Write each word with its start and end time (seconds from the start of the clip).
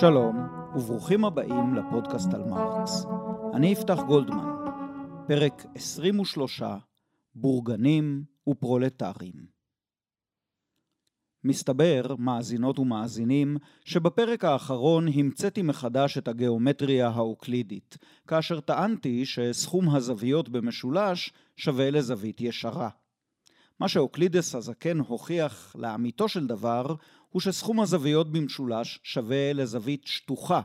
שלום, 0.00 0.36
וברוכים 0.74 1.24
הבאים 1.24 1.74
לפודקאסט 1.74 2.34
על 2.34 2.44
מרקס. 2.44 3.06
אני 3.54 3.66
יפתח 3.66 3.98
גולדמן, 4.06 4.54
פרק 5.26 5.66
23, 5.74 6.62
בורגנים 7.34 8.24
ופרולטרים. 8.48 9.49
מסתבר, 11.44 12.14
מאזינות 12.18 12.78
ומאזינים, 12.78 13.56
שבפרק 13.84 14.44
האחרון 14.44 15.08
המצאתי 15.08 15.62
מחדש 15.62 16.18
את 16.18 16.28
הגיאומטריה 16.28 17.08
האוקלידית, 17.08 17.98
כאשר 18.26 18.60
טענתי 18.60 19.26
שסכום 19.26 19.96
הזוויות 19.96 20.48
במשולש 20.48 21.32
שווה 21.56 21.90
לזווית 21.90 22.40
ישרה. 22.40 22.88
מה 23.80 23.88
שאוקלידס 23.88 24.54
הזקן 24.54 24.98
הוכיח 24.98 25.76
לאמיתו 25.78 26.28
של 26.28 26.46
דבר, 26.46 26.94
הוא 27.28 27.40
שסכום 27.40 27.80
הזוויות 27.80 28.32
במשולש 28.32 29.00
שווה 29.02 29.52
לזווית 29.52 30.06
שטוחה, 30.06 30.60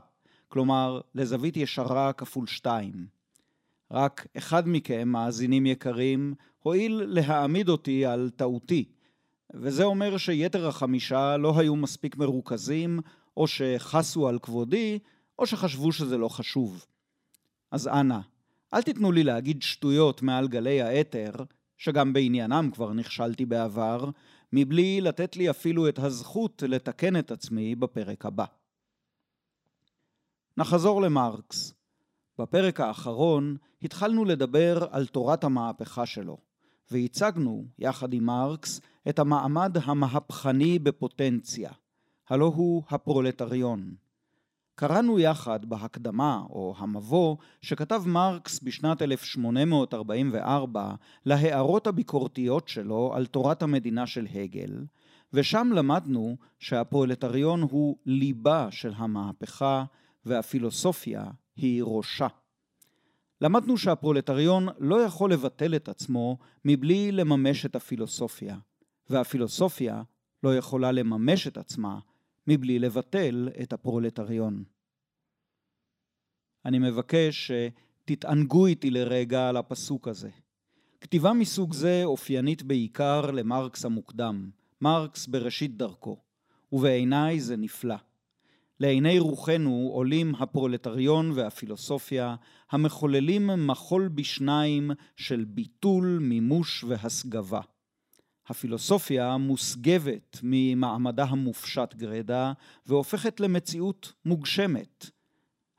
כלומר 0.48 1.02
לזווית 1.16 1.58
ישרה 1.58 2.14
כפול 2.14 2.48
שתיים. 2.48 3.08
רק 3.92 4.28
אחד 4.38 4.64
מכם, 4.68 5.10
מאזינים 5.10 5.66
יקרים, 5.66 6.34
הואיל 6.60 7.04
להעמיד 7.08 7.70
אותי 7.70 8.06
על 8.06 8.30
טעותי, 8.36 8.95
וזה 9.58 9.84
אומר 9.84 10.18
שיתר 10.18 10.68
החמישה 10.68 11.38
לא 11.38 11.60
היו 11.60 11.76
מספיק 11.76 12.18
מרוכזים, 12.18 13.00
או 13.38 13.48
שחסו 13.48 14.28
על 14.28 14.40
כבודי, 14.40 15.00
או 15.40 15.46
שחשבו 15.46 15.92
שזה 15.92 16.18
לא 16.18 16.30
חשוב. 16.30 16.86
אז 17.72 17.88
אנא, 17.88 18.20
אל 18.74 18.82
תיתנו 18.82 19.12
לי 19.12 19.24
להגיד 19.24 19.62
שטויות 19.62 20.22
מעל 20.22 20.48
גלי 20.48 20.82
האתר, 20.82 21.32
שגם 21.78 22.14
בעניינם 22.14 22.70
כבר 22.74 22.94
נכשלתי 22.94 23.46
בעבר, 23.46 24.10
מבלי 24.54 25.02
לתת 25.02 25.36
לי 25.36 25.50
אפילו 25.50 25.90
את 25.90 26.00
הזכות 26.00 26.64
לתקן 26.68 27.20
את 27.20 27.32
עצמי 27.32 27.76
בפרק 27.76 28.26
הבא. 28.26 28.46
נחזור 30.58 31.02
למרקס. 31.02 31.74
בפרק 32.40 32.80
האחרון 32.80 33.58
התחלנו 33.82 34.26
לדבר 34.26 34.88
על 34.92 35.06
תורת 35.06 35.44
המהפכה 35.44 36.06
שלו, 36.06 36.38
והצגנו, 36.92 37.66
יחד 37.80 38.14
עם 38.14 38.24
מרקס, 38.24 38.82
את 39.10 39.20
המעמד 39.20 39.78
המהפכני 39.84 40.80
בפוטנציה, 40.80 41.72
הלא 42.30 42.52
הוא 42.56 42.84
הפרולטריון. 42.90 43.96
קראנו 44.76 45.20
יחד 45.20 45.66
בהקדמה 45.66 46.44
או 46.50 46.76
המבוא 46.78 47.38
שכתב 47.62 48.04
מרקס 48.06 48.60
בשנת 48.64 49.02
1844 49.02 50.96
להערות 51.26 51.88
הביקורתיות 51.88 52.68
שלו 52.68 53.12
על 53.16 53.26
תורת 53.26 53.64
המדינה 53.64 54.08
של 54.08 54.28
הגל, 54.34 54.86
ושם 55.34 55.72
למדנו 55.76 56.38
שהפרולטריון 56.60 57.62
הוא 57.62 57.98
ליבה 58.06 58.68
של 58.72 58.94
המהפכה 58.96 59.84
והפילוסופיה 60.26 61.26
היא 61.56 61.84
ראשה. 61.86 62.28
למדנו 63.42 63.78
שהפרולטריון 63.78 64.68
לא 64.80 65.02
יכול 65.02 65.32
לבטל 65.32 65.76
את 65.76 65.90
עצמו 65.90 66.38
מבלי 66.66 67.12
לממש 67.12 67.66
את 67.66 67.76
הפילוסופיה, 67.76 68.58
והפילוסופיה 69.10 70.04
לא 70.44 70.58
יכולה 70.58 70.92
לממש 70.92 71.48
את 71.48 71.58
עצמה 71.58 72.00
מבלי 72.48 72.80
לבטל 72.80 73.50
את 73.62 73.74
הפרולטריון. 73.74 74.64
אני 76.66 76.80
מבקש 76.80 77.52
שתתענגו 77.52 78.66
איתי 78.66 78.90
לרגע 78.90 79.50
על 79.50 79.58
הפסוק 79.58 80.08
הזה. 80.08 80.30
כתיבה 81.02 81.34
מסוג 81.34 81.74
זה 81.74 82.02
אופיינית 82.04 82.64
בעיקר 82.64 83.32
למרקס 83.32 83.86
המוקדם, 83.86 84.50
מרקס 84.82 85.28
בראשית 85.28 85.78
דרכו, 85.78 86.18
ובעיניי 86.72 87.40
זה 87.40 87.56
נפלא. 87.58 87.96
לעיני 88.80 89.20
רוחנו 89.20 89.90
עולים 89.94 90.36
הפרולטריון 90.36 91.32
והפילוסופיה, 91.32 92.36
המחוללים 92.72 93.68
מחול 93.68 94.08
בשניים 94.08 94.92
של 95.16 95.44
ביטול, 95.44 96.20
מימוש 96.22 96.84
והסגבה. 96.84 97.62
הפילוסופיה 98.48 99.38
מוסגבת 99.38 100.40
ממעמדה 100.44 101.24
המופשט 101.24 101.96
גרידא 101.96 102.52
והופכת 102.86 103.40
למציאות 103.40 104.14
מוגשמת. 104.26 105.10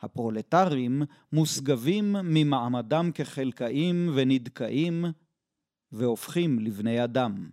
הפרולטרים 0.01 1.03
מוסגבים 1.33 2.13
ממעמדם 2.13 3.11
כחלקאים 3.15 4.11
ונדכאים 4.15 5.05
והופכים 5.93 6.59
לבני 6.59 7.05
אדם. 7.05 7.51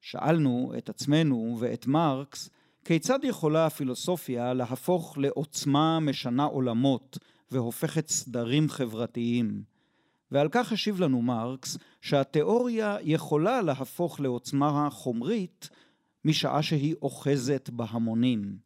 שאלנו 0.00 0.72
את 0.78 0.88
עצמנו 0.88 1.56
ואת 1.60 1.86
מרקס 1.86 2.50
כיצד 2.84 3.18
יכולה 3.22 3.66
הפילוסופיה 3.66 4.54
להפוך 4.54 5.18
לעוצמה 5.18 6.00
משנה 6.00 6.44
עולמות 6.44 7.18
והופכת 7.50 8.08
סדרים 8.08 8.68
חברתיים? 8.68 9.69
ועל 10.32 10.48
כך 10.50 10.72
השיב 10.72 11.00
לנו 11.00 11.22
מרקס 11.22 11.78
שהתיאוריה 12.00 12.96
יכולה 13.02 13.62
להפוך 13.62 14.20
לעוצמה 14.20 14.88
חומרית 14.90 15.70
משעה 16.24 16.62
שהיא 16.62 16.94
אוחזת 17.02 17.70
בהמונים, 17.72 18.58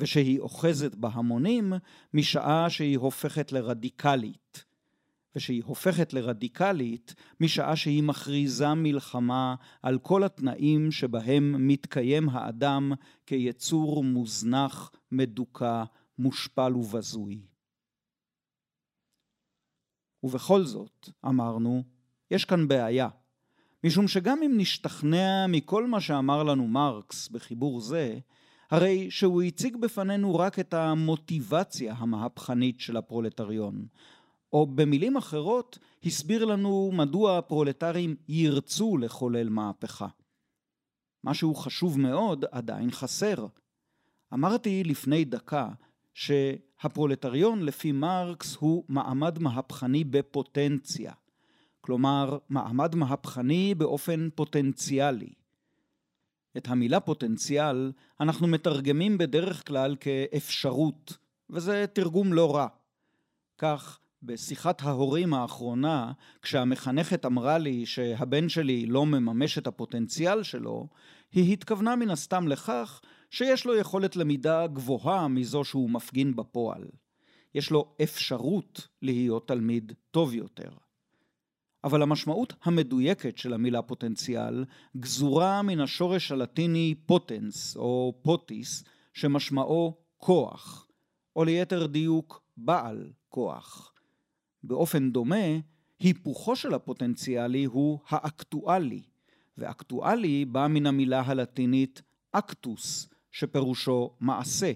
ושהיא 0.00 0.40
אוחזת 0.40 0.94
בהמונים 0.94 1.72
משעה 2.14 2.70
שהיא 2.70 2.98
הופכת 2.98 3.52
לרדיקלית, 3.52 4.64
ושהיא 5.36 5.62
הופכת 5.64 6.12
לרדיקלית 6.12 7.14
משעה 7.40 7.76
שהיא 7.76 8.02
מכריזה 8.02 8.74
מלחמה 8.74 9.54
על 9.82 9.98
כל 9.98 10.24
התנאים 10.24 10.90
שבהם 10.90 11.66
מתקיים 11.68 12.28
האדם 12.28 12.92
כיצור 13.26 14.04
מוזנח, 14.04 14.90
מדוכא, 15.12 15.84
מושפל 16.18 16.76
ובזוי. 16.76 17.53
ובכל 20.24 20.64
זאת, 20.64 21.08
אמרנו, 21.26 21.82
יש 22.30 22.44
כאן 22.44 22.68
בעיה. 22.68 23.08
משום 23.84 24.08
שגם 24.08 24.38
אם 24.42 24.52
נשתכנע 24.56 25.46
מכל 25.48 25.86
מה 25.86 26.00
שאמר 26.00 26.42
לנו 26.42 26.66
מרקס 26.66 27.28
בחיבור 27.28 27.80
זה, 27.80 28.18
הרי 28.70 29.10
שהוא 29.10 29.42
הציג 29.42 29.76
בפנינו 29.76 30.34
רק 30.34 30.58
את 30.58 30.74
המוטיבציה 30.74 31.94
המהפכנית 31.98 32.80
של 32.80 32.96
הפרולטריון, 32.96 33.86
או 34.52 34.66
במילים 34.66 35.16
אחרות, 35.16 35.78
הסביר 36.04 36.44
לנו 36.44 36.90
מדוע 36.92 37.38
הפרולטרים 37.38 38.16
ירצו 38.28 38.96
לחולל 38.96 39.48
מהפכה. 39.48 40.08
משהו 41.24 41.54
חשוב 41.54 42.00
מאוד 42.00 42.44
עדיין 42.50 42.90
חסר. 42.90 43.46
אמרתי 44.34 44.84
לפני 44.84 45.24
דקה 45.24 45.68
שהפרולטריון 46.84 47.62
לפי 47.62 47.92
מרקס 47.92 48.56
הוא 48.56 48.84
מעמד 48.88 49.38
מהפכני 49.38 50.04
בפוטנציה, 50.04 51.12
כלומר 51.80 52.38
מעמד 52.48 52.94
מהפכני 52.94 53.74
באופן 53.74 54.28
פוטנציאלי. 54.34 55.32
את 56.56 56.68
המילה 56.68 57.00
פוטנציאל 57.00 57.92
אנחנו 58.20 58.46
מתרגמים 58.46 59.18
בדרך 59.18 59.66
כלל 59.66 59.96
כאפשרות, 60.00 61.16
וזה 61.50 61.84
תרגום 61.92 62.32
לא 62.32 62.56
רע. 62.56 62.66
כך, 63.58 63.98
בשיחת 64.22 64.82
ההורים 64.82 65.34
האחרונה, 65.34 66.12
כשהמחנכת 66.42 67.26
אמרה 67.26 67.58
לי 67.58 67.86
שהבן 67.86 68.48
שלי 68.48 68.86
לא 68.86 69.06
מממש 69.06 69.58
את 69.58 69.66
הפוטנציאל 69.66 70.42
שלו, 70.42 70.88
היא 71.32 71.52
התכוונה 71.52 71.96
מן 71.96 72.10
הסתם 72.10 72.48
לכך 72.48 73.00
שיש 73.34 73.64
לו 73.64 73.76
יכולת 73.76 74.16
למידה 74.16 74.66
גבוהה 74.66 75.28
מזו 75.28 75.64
שהוא 75.64 75.90
מפגין 75.90 76.36
בפועל. 76.36 76.84
יש 77.54 77.70
לו 77.70 77.94
אפשרות 78.02 78.88
להיות 79.02 79.48
תלמיד 79.48 79.92
טוב 80.10 80.34
יותר. 80.34 80.70
אבל 81.84 82.02
המשמעות 82.02 82.52
המדויקת 82.62 83.38
של 83.38 83.52
המילה 83.52 83.82
פוטנציאל 83.82 84.64
גזורה 84.96 85.62
מן 85.62 85.80
השורש 85.80 86.32
הלטיני 86.32 86.94
פוטנס 87.06 87.76
או 87.76 88.20
פוטיס, 88.22 88.84
שמשמעו 89.12 89.98
כוח, 90.16 90.86
או 91.36 91.44
ליתר 91.44 91.86
דיוק 91.86 92.42
בעל 92.56 93.12
כוח. 93.28 93.92
באופן 94.62 95.10
דומה, 95.10 95.46
היפוכו 96.00 96.56
של 96.56 96.74
הפוטנציאלי 96.74 97.64
הוא 97.64 97.98
האקטואלי, 98.08 99.02
ואקטואלי 99.58 100.44
בא 100.44 100.66
מן 100.66 100.86
המילה 100.86 101.20
הלטינית 101.20 102.02
אקטוס, 102.32 103.13
שפירושו 103.34 104.10
מעשה, 104.20 104.72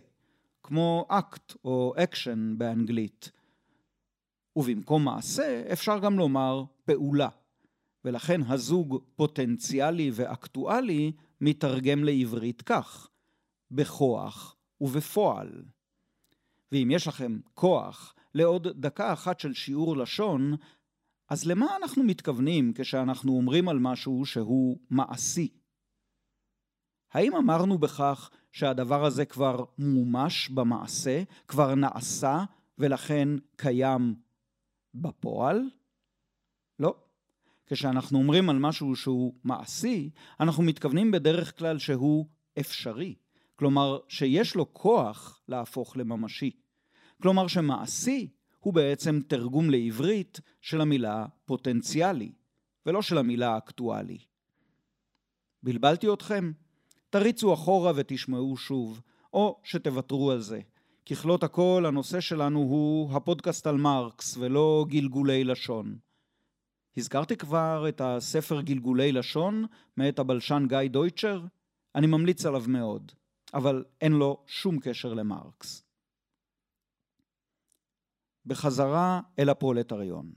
כמו 0.62 1.06
אקט 1.08 1.54
או 1.64 1.94
אקשן 1.96 2.54
באנגלית. 2.58 3.30
ובמקום 4.56 5.04
מעשה 5.04 5.62
אפשר 5.72 5.98
גם 5.98 6.18
לומר 6.18 6.64
פעולה, 6.84 7.28
ולכן 8.04 8.40
הזוג 8.42 9.04
פוטנציאלי 9.16 10.10
ואקטואלי 10.14 11.12
מתרגם 11.40 12.04
לעברית 12.04 12.62
כך, 12.62 13.08
בכוח 13.70 14.56
ובפועל. 14.80 15.62
ואם 16.72 16.88
יש 16.90 17.06
לכם 17.06 17.38
כוח 17.54 18.14
לעוד 18.34 18.68
דקה 18.68 19.12
אחת 19.12 19.40
של 19.40 19.54
שיעור 19.54 19.96
לשון, 19.96 20.54
אז 21.28 21.46
למה 21.46 21.76
אנחנו 21.76 22.04
מתכוונים 22.04 22.72
כשאנחנו 22.74 23.32
אומרים 23.32 23.68
על 23.68 23.78
משהו 23.78 24.26
שהוא 24.26 24.78
מעשי? 24.90 25.48
האם 27.12 27.36
אמרנו 27.36 27.78
בכך 27.78 28.30
שהדבר 28.58 29.04
הזה 29.04 29.24
כבר 29.24 29.64
מומש 29.78 30.48
במעשה, 30.48 31.22
כבר 31.48 31.74
נעשה 31.74 32.44
ולכן 32.78 33.28
קיים 33.56 34.14
בפועל? 34.94 35.62
לא. 36.78 36.94
כשאנחנו 37.66 38.18
אומרים 38.18 38.50
על 38.50 38.58
משהו 38.58 38.96
שהוא 38.96 39.34
מעשי, 39.44 40.10
אנחנו 40.40 40.62
מתכוונים 40.62 41.10
בדרך 41.10 41.58
כלל 41.58 41.78
שהוא 41.78 42.26
אפשרי. 42.60 43.14
כלומר, 43.56 43.98
שיש 44.08 44.54
לו 44.54 44.74
כוח 44.74 45.40
להפוך 45.48 45.96
לממשי. 45.96 46.50
כלומר 47.22 47.46
שמעשי 47.46 48.30
הוא 48.58 48.74
בעצם 48.74 49.20
תרגום 49.28 49.70
לעברית 49.70 50.40
של 50.60 50.80
המילה 50.80 51.26
פוטנציאלי, 51.44 52.32
ולא 52.86 53.02
של 53.02 53.18
המילה 53.18 53.58
אקטואלי. 53.58 54.18
בלבלתי 55.62 56.12
אתכם? 56.12 56.52
תריצו 57.10 57.54
אחורה 57.54 57.92
ותשמעו 57.96 58.56
שוב, 58.56 59.00
או 59.32 59.60
שתוותרו 59.64 60.30
על 60.30 60.40
זה. 60.40 60.60
ככלות 61.06 61.42
הכל, 61.42 61.84
הנושא 61.86 62.20
שלנו 62.20 62.58
הוא 62.58 63.12
הפודקאסט 63.12 63.66
על 63.66 63.76
מרקס, 63.76 64.36
ולא 64.36 64.86
גלגולי 64.88 65.44
לשון. 65.44 65.98
הזכרתי 66.96 67.36
כבר 67.36 67.88
את 67.88 68.00
הספר 68.04 68.60
גלגולי 68.60 69.12
לשון, 69.12 69.64
מאת 69.96 70.18
הבלשן 70.18 70.64
גיא 70.68 70.88
דויטשר? 70.88 71.44
אני 71.94 72.06
ממליץ 72.06 72.46
עליו 72.46 72.64
מאוד, 72.68 73.12
אבל 73.54 73.84
אין 74.00 74.12
לו 74.12 74.44
שום 74.46 74.78
קשר 74.80 75.14
למרקס. 75.14 75.84
בחזרה 78.46 79.20
אל 79.38 79.48
הפרולטריון. 79.48 80.32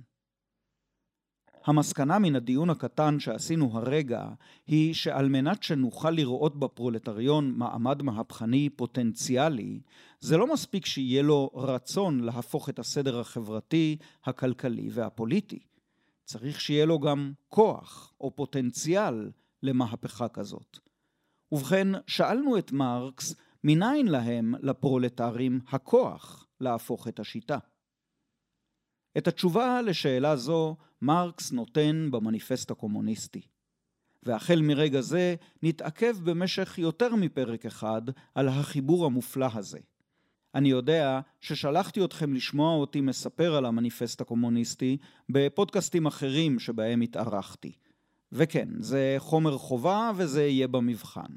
המסקנה 1.65 2.19
מן 2.19 2.35
הדיון 2.35 2.69
הקטן 2.69 3.19
שעשינו 3.19 3.77
הרגע 3.77 4.27
היא 4.67 4.93
שעל 4.93 5.29
מנת 5.29 5.63
שנוכל 5.63 6.09
לראות 6.09 6.59
בפרולטריון 6.59 7.51
מעמד 7.57 8.01
מהפכני 8.01 8.69
פוטנציאלי, 8.69 9.79
זה 10.19 10.37
לא 10.37 10.53
מספיק 10.53 10.85
שיהיה 10.85 11.21
לו 11.21 11.49
רצון 11.53 12.19
להפוך 12.19 12.69
את 12.69 12.79
הסדר 12.79 13.19
החברתי, 13.19 13.97
הכלכלי 14.23 14.89
והפוליטי. 14.91 15.59
צריך 16.23 16.61
שיהיה 16.61 16.85
לו 16.85 16.99
גם 16.99 17.33
כוח 17.49 18.13
או 18.21 18.35
פוטנציאל 18.35 19.31
למהפכה 19.63 20.27
כזאת. 20.27 20.79
ובכן, 21.51 21.87
שאלנו 22.07 22.57
את 22.57 22.71
מרקס, 22.71 23.35
מניין 23.63 24.07
להם, 24.07 24.53
לפרולטרים, 24.61 25.59
הכוח 25.67 26.47
להפוך 26.59 27.07
את 27.07 27.19
השיטה? 27.19 27.57
את 29.17 29.27
התשובה 29.27 29.81
לשאלה 29.81 30.35
זו 30.35 30.75
מרקס 31.01 31.51
נותן 31.51 32.07
במניפסט 32.11 32.71
הקומוניסטי. 32.71 33.41
והחל 34.23 34.61
מרגע 34.61 35.01
זה 35.01 35.35
נתעכב 35.63 36.15
במשך 36.23 36.77
יותר 36.77 37.15
מפרק 37.15 37.65
אחד 37.65 38.01
על 38.35 38.47
החיבור 38.47 39.05
המופלא 39.05 39.47
הזה. 39.53 39.79
אני 40.55 40.69
יודע 40.69 41.19
ששלחתי 41.39 42.05
אתכם 42.05 42.33
לשמוע 42.33 42.75
אותי 42.75 43.01
מספר 43.01 43.55
על 43.55 43.65
המניפסט 43.65 44.21
הקומוניסטי 44.21 44.97
בפודקאסטים 45.29 46.05
אחרים 46.05 46.59
שבהם 46.59 47.01
התארחתי. 47.01 47.71
וכן, 48.31 48.69
זה 48.79 49.15
חומר 49.17 49.57
חובה 49.57 50.11
וזה 50.15 50.45
יהיה 50.45 50.67
במבחן. 50.67 51.33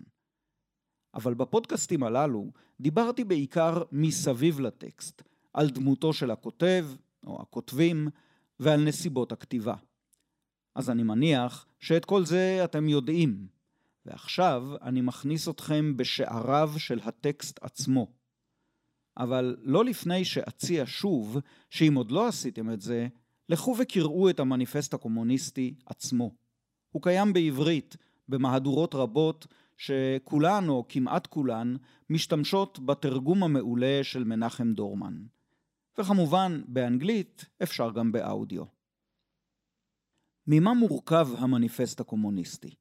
אבל 1.15 1.35
בפודקאסטים 1.35 2.03
הללו 2.03 2.51
דיברתי 2.81 3.25
בעיקר 3.25 3.83
מסביב 3.93 4.61
לטקסט, 4.61 5.23
על 5.53 5.71
דמותו 5.71 6.13
של 6.13 6.31
הכותב, 6.31 6.87
או 7.27 7.43
הכותבים, 7.43 8.09
ועל 8.61 8.85
נסיבות 8.85 9.33
הכתיבה. 9.33 9.75
אז 10.75 10.91
אני 10.91 11.03
מניח 11.03 11.67
שאת 11.79 12.05
כל 12.05 12.25
זה 12.25 12.61
אתם 12.65 12.89
יודעים, 12.89 13.47
ועכשיו 14.07 14.63
אני 14.83 15.01
מכניס 15.01 15.49
אתכם 15.49 15.97
בשעריו 15.97 16.73
של 16.77 17.01
הטקסט 17.05 17.59
עצמו. 17.63 18.13
אבל 19.17 19.57
לא 19.63 19.85
לפני 19.85 20.25
שאציע 20.25 20.85
שוב, 20.87 21.39
שאם 21.71 21.95
עוד 21.95 22.11
לא 22.11 22.29
עשיתם 22.29 22.71
את 22.71 22.81
זה, 22.81 23.09
לכו 23.49 23.77
וקראו 23.79 24.31
את 24.31 24.41
המניפסט 24.41 24.95
הקומוניסטי 24.95 25.75
עצמו. 25.87 26.35
הוא 26.91 27.03
קיים 27.03 27.33
בעברית, 27.33 27.97
במהדורות 28.29 28.95
רבות, 28.95 29.47
שכולן 29.77 30.69
או 30.69 30.85
כמעט 30.89 31.27
כולן 31.27 31.77
משתמשות 32.11 32.79
בתרגום 32.87 33.43
המעולה 33.43 34.01
של 34.03 34.25
מנחם 34.25 34.73
דורמן. 34.73 35.23
וכמובן 35.99 36.63
באנגלית 36.69 37.45
אפשר 37.63 37.91
גם 37.91 38.13
באודיו. 38.13 38.65
ממה 40.47 40.75
מורכב 40.75 41.29
המניפסט 41.39 42.01
הקומוניסטי? 42.01 42.75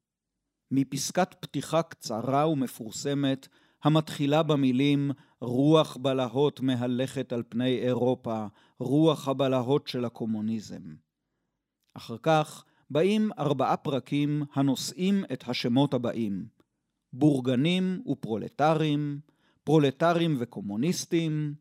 מפסקת 0.70 1.34
פתיחה 1.40 1.82
קצרה 1.82 2.48
ומפורסמת 2.48 3.48
המתחילה 3.84 4.42
במילים 4.42 5.10
רוח 5.40 5.96
בלהות 5.96 6.60
מהלכת 6.60 7.32
על 7.32 7.42
פני 7.48 7.78
אירופה, 7.78 8.46
רוח 8.78 9.28
הבלהות 9.28 9.88
של 9.88 10.04
הקומוניזם. 10.04 10.94
אחר 11.94 12.16
כך 12.22 12.64
באים 12.90 13.30
ארבעה 13.38 13.76
פרקים 13.76 14.42
הנושאים 14.54 15.24
את 15.32 15.44
השמות 15.48 15.94
הבאים 15.94 16.46
בורגנים 17.12 18.02
ופרולטרים, 18.06 19.20
פרולטרים 19.64 20.36
וקומוניסטים, 20.40 21.54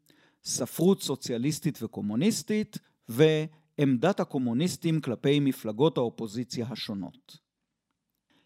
ספרות 0.44 1.02
סוציאליסטית 1.02 1.84
וקומוניסטית 1.84 2.78
ועמדת 3.10 4.20
הקומוניסטים 4.20 5.02
כלפי 5.02 5.40
מפלגות 5.40 5.98
האופוזיציה 5.98 6.68
השונות. 6.70 7.38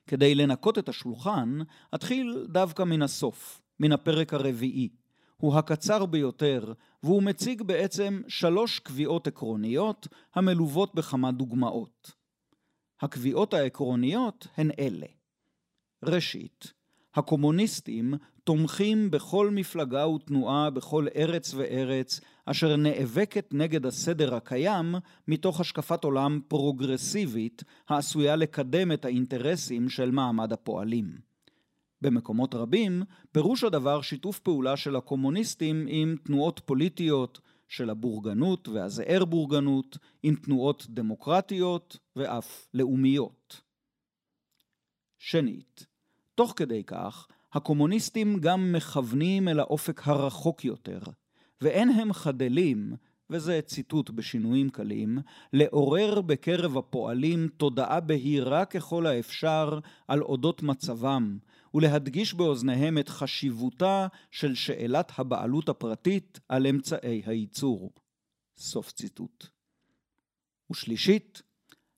כדי 0.07 0.35
לנקות 0.35 0.77
את 0.77 0.89
השולחן, 0.89 1.59
אתחיל 1.95 2.45
דווקא 2.49 2.83
מן 2.83 3.01
הסוף, 3.01 3.61
מן 3.79 3.91
הפרק 3.91 4.33
הרביעי. 4.33 4.89
הוא 5.37 5.55
הקצר 5.55 6.05
ביותר, 6.05 6.73
והוא 7.03 7.23
מציג 7.23 7.61
בעצם 7.61 8.21
שלוש 8.27 8.79
קביעות 8.79 9.27
עקרוניות 9.27 10.07
המלוות 10.35 10.95
בכמה 10.95 11.31
דוגמאות. 11.31 12.11
הקביעות 13.01 13.53
העקרוניות 13.53 14.47
הן 14.57 14.71
אלה: 14.79 15.05
ראשית, 16.03 16.73
הקומוניסטים 17.15 18.13
תומכים 18.47 19.11
בכל 19.11 19.49
מפלגה 19.51 20.07
ותנועה 20.07 20.69
בכל 20.69 21.07
ארץ 21.15 21.53
וארץ 21.53 22.21
אשר 22.45 22.75
נאבקת 22.75 23.53
נגד 23.53 23.85
הסדר 23.85 24.35
הקיים 24.35 24.95
מתוך 25.27 25.59
השקפת 25.59 26.03
עולם 26.03 26.39
פרוגרסיבית 26.47 27.63
העשויה 27.89 28.35
לקדם 28.35 28.91
את 28.91 29.05
האינטרסים 29.05 29.89
של 29.89 30.11
מעמד 30.11 30.53
הפועלים. 30.53 31.17
במקומות 32.01 32.55
רבים 32.55 33.03
פירוש 33.31 33.63
הדבר 33.63 34.01
שיתוף 34.01 34.39
פעולה 34.39 34.77
של 34.77 34.95
הקומוניסטים 34.95 35.85
עם 35.89 36.15
תנועות 36.23 36.61
פוליטיות 36.65 37.39
של 37.67 37.89
הבורגנות 37.89 38.67
והזער 38.67 39.25
בורגנות, 39.25 39.97
עם 40.23 40.35
תנועות 40.35 40.85
דמוקרטיות 40.89 41.97
ואף 42.15 42.67
לאומיות. 42.73 43.61
שנית, 45.17 45.85
תוך 46.35 46.53
כדי 46.55 46.83
כך, 46.83 47.27
הקומוניסטים 47.53 48.39
גם 48.39 48.71
מכוונים 48.73 49.47
אל 49.47 49.59
האופק 49.59 50.07
הרחוק 50.07 50.65
יותר, 50.65 50.99
ואין 51.61 51.89
הם 51.89 52.13
חדלים, 52.13 52.93
וזה 53.29 53.59
ציטוט 53.65 54.09
בשינויים 54.09 54.69
קלים, 54.69 55.19
לעורר 55.53 56.21
בקרב 56.21 56.77
הפועלים 56.77 57.47
תודעה 57.57 57.99
בהירה 57.99 58.65
ככל 58.65 59.05
האפשר 59.05 59.79
על 60.07 60.21
אודות 60.21 60.63
מצבם, 60.63 61.37
ולהדגיש 61.73 62.33
באוזניהם 62.33 62.97
את 62.97 63.09
חשיבותה 63.09 64.07
של 64.31 64.55
שאלת 64.55 65.11
הבעלות 65.17 65.69
הפרטית 65.69 66.39
על 66.49 66.67
אמצעי 66.67 67.21
הייצור. 67.25 67.91
סוף 68.57 68.91
ציטוט. 68.91 69.47
ושלישית, 70.71 71.41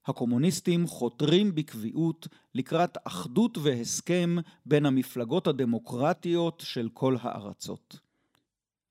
הקומוניסטים 0.05 0.87
חותרים 0.87 1.55
בקביעות 1.55 2.27
לקראת 2.55 2.97
אחדות 3.03 3.57
והסכם 3.57 4.35
בין 4.65 4.85
המפלגות 4.85 5.47
הדמוקרטיות 5.47 6.63
של 6.65 6.89
כל 6.93 7.15
הארצות. 7.21 7.99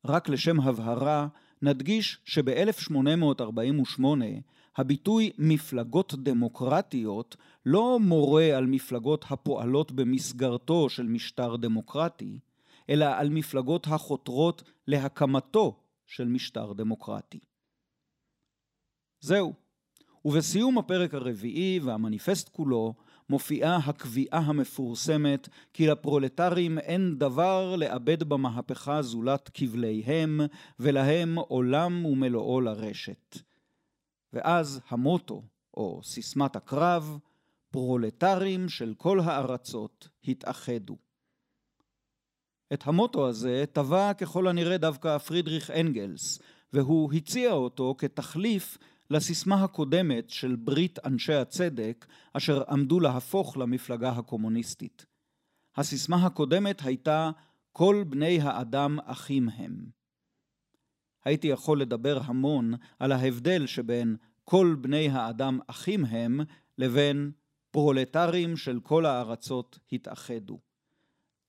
רק 0.04 0.28
לשם 0.28 0.60
הבהרה, 0.60 1.28
נדגיש 1.62 2.18
שב-1848 2.24 4.02
הביטוי 4.76 5.30
מפלגות 5.38 6.14
דמוקרטיות 6.14 7.36
לא 7.66 7.98
מורה 8.00 8.56
על 8.56 8.66
מפלגות 8.66 9.24
הפועלות 9.28 9.92
במסגרתו 9.92 10.88
של 10.88 11.02
משטר 11.06 11.56
דמוקרטי, 11.56 12.38
אלא 12.90 13.04
על 13.04 13.28
מפלגות 13.28 13.86
החותרות 13.86 14.62
להקמתו 14.86 15.80
של 16.06 16.28
משטר 16.28 16.72
דמוקרטי. 16.72 17.40
זהו. 19.20 19.67
ובסיום 20.24 20.78
הפרק 20.78 21.14
הרביעי 21.14 21.80
והמניפסט 21.82 22.48
כולו, 22.48 22.94
מופיעה 23.30 23.76
הקביעה 23.76 24.38
המפורסמת 24.38 25.48
כי 25.72 25.86
לפרולטרים 25.86 26.78
אין 26.78 27.18
דבר 27.18 27.76
לאבד 27.76 28.22
במהפכה 28.22 29.02
זולת 29.02 29.50
כבליהם, 29.54 30.40
ולהם 30.80 31.38
עולם 31.38 32.06
ומלואו 32.06 32.60
לרשת. 32.60 33.38
ואז 34.32 34.80
המוטו, 34.88 35.42
או 35.74 36.00
סיסמת 36.04 36.56
הקרב, 36.56 37.18
פרולטרים 37.70 38.68
של 38.68 38.94
כל 38.96 39.20
הארצות 39.20 40.08
התאחדו. 40.24 40.96
את 42.72 42.86
המוטו 42.86 43.28
הזה 43.28 43.64
טבע 43.72 44.12
ככל 44.12 44.48
הנראה 44.48 44.78
דווקא 44.78 45.18
פרידריך 45.18 45.70
אנגלס, 45.70 46.38
והוא 46.72 47.12
הציע 47.12 47.52
אותו 47.52 47.94
כתחליף 47.98 48.78
לסיסמה 49.10 49.64
הקודמת 49.64 50.30
של 50.30 50.56
ברית 50.56 50.98
אנשי 51.04 51.34
הצדק, 51.34 52.06
אשר 52.32 52.62
עמדו 52.68 53.00
להפוך 53.00 53.56
למפלגה 53.56 54.10
הקומוניסטית. 54.10 55.06
הסיסמה 55.76 56.26
הקודמת 56.26 56.82
הייתה 56.84 57.30
כל 57.72 58.04
בני 58.08 58.40
האדם 58.40 58.98
אחים 59.04 59.48
הם. 59.48 59.86
הייתי 61.24 61.46
יכול 61.46 61.80
לדבר 61.80 62.20
המון 62.24 62.74
על 62.98 63.12
ההבדל 63.12 63.66
שבין 63.66 64.16
כל 64.44 64.76
בני 64.80 65.08
האדם 65.08 65.58
אחים 65.66 66.04
הם 66.04 66.40
לבין 66.78 67.32
פרולטרים 67.70 68.56
של 68.56 68.80
כל 68.80 69.06
הארצות 69.06 69.78
התאחדו. 69.92 70.58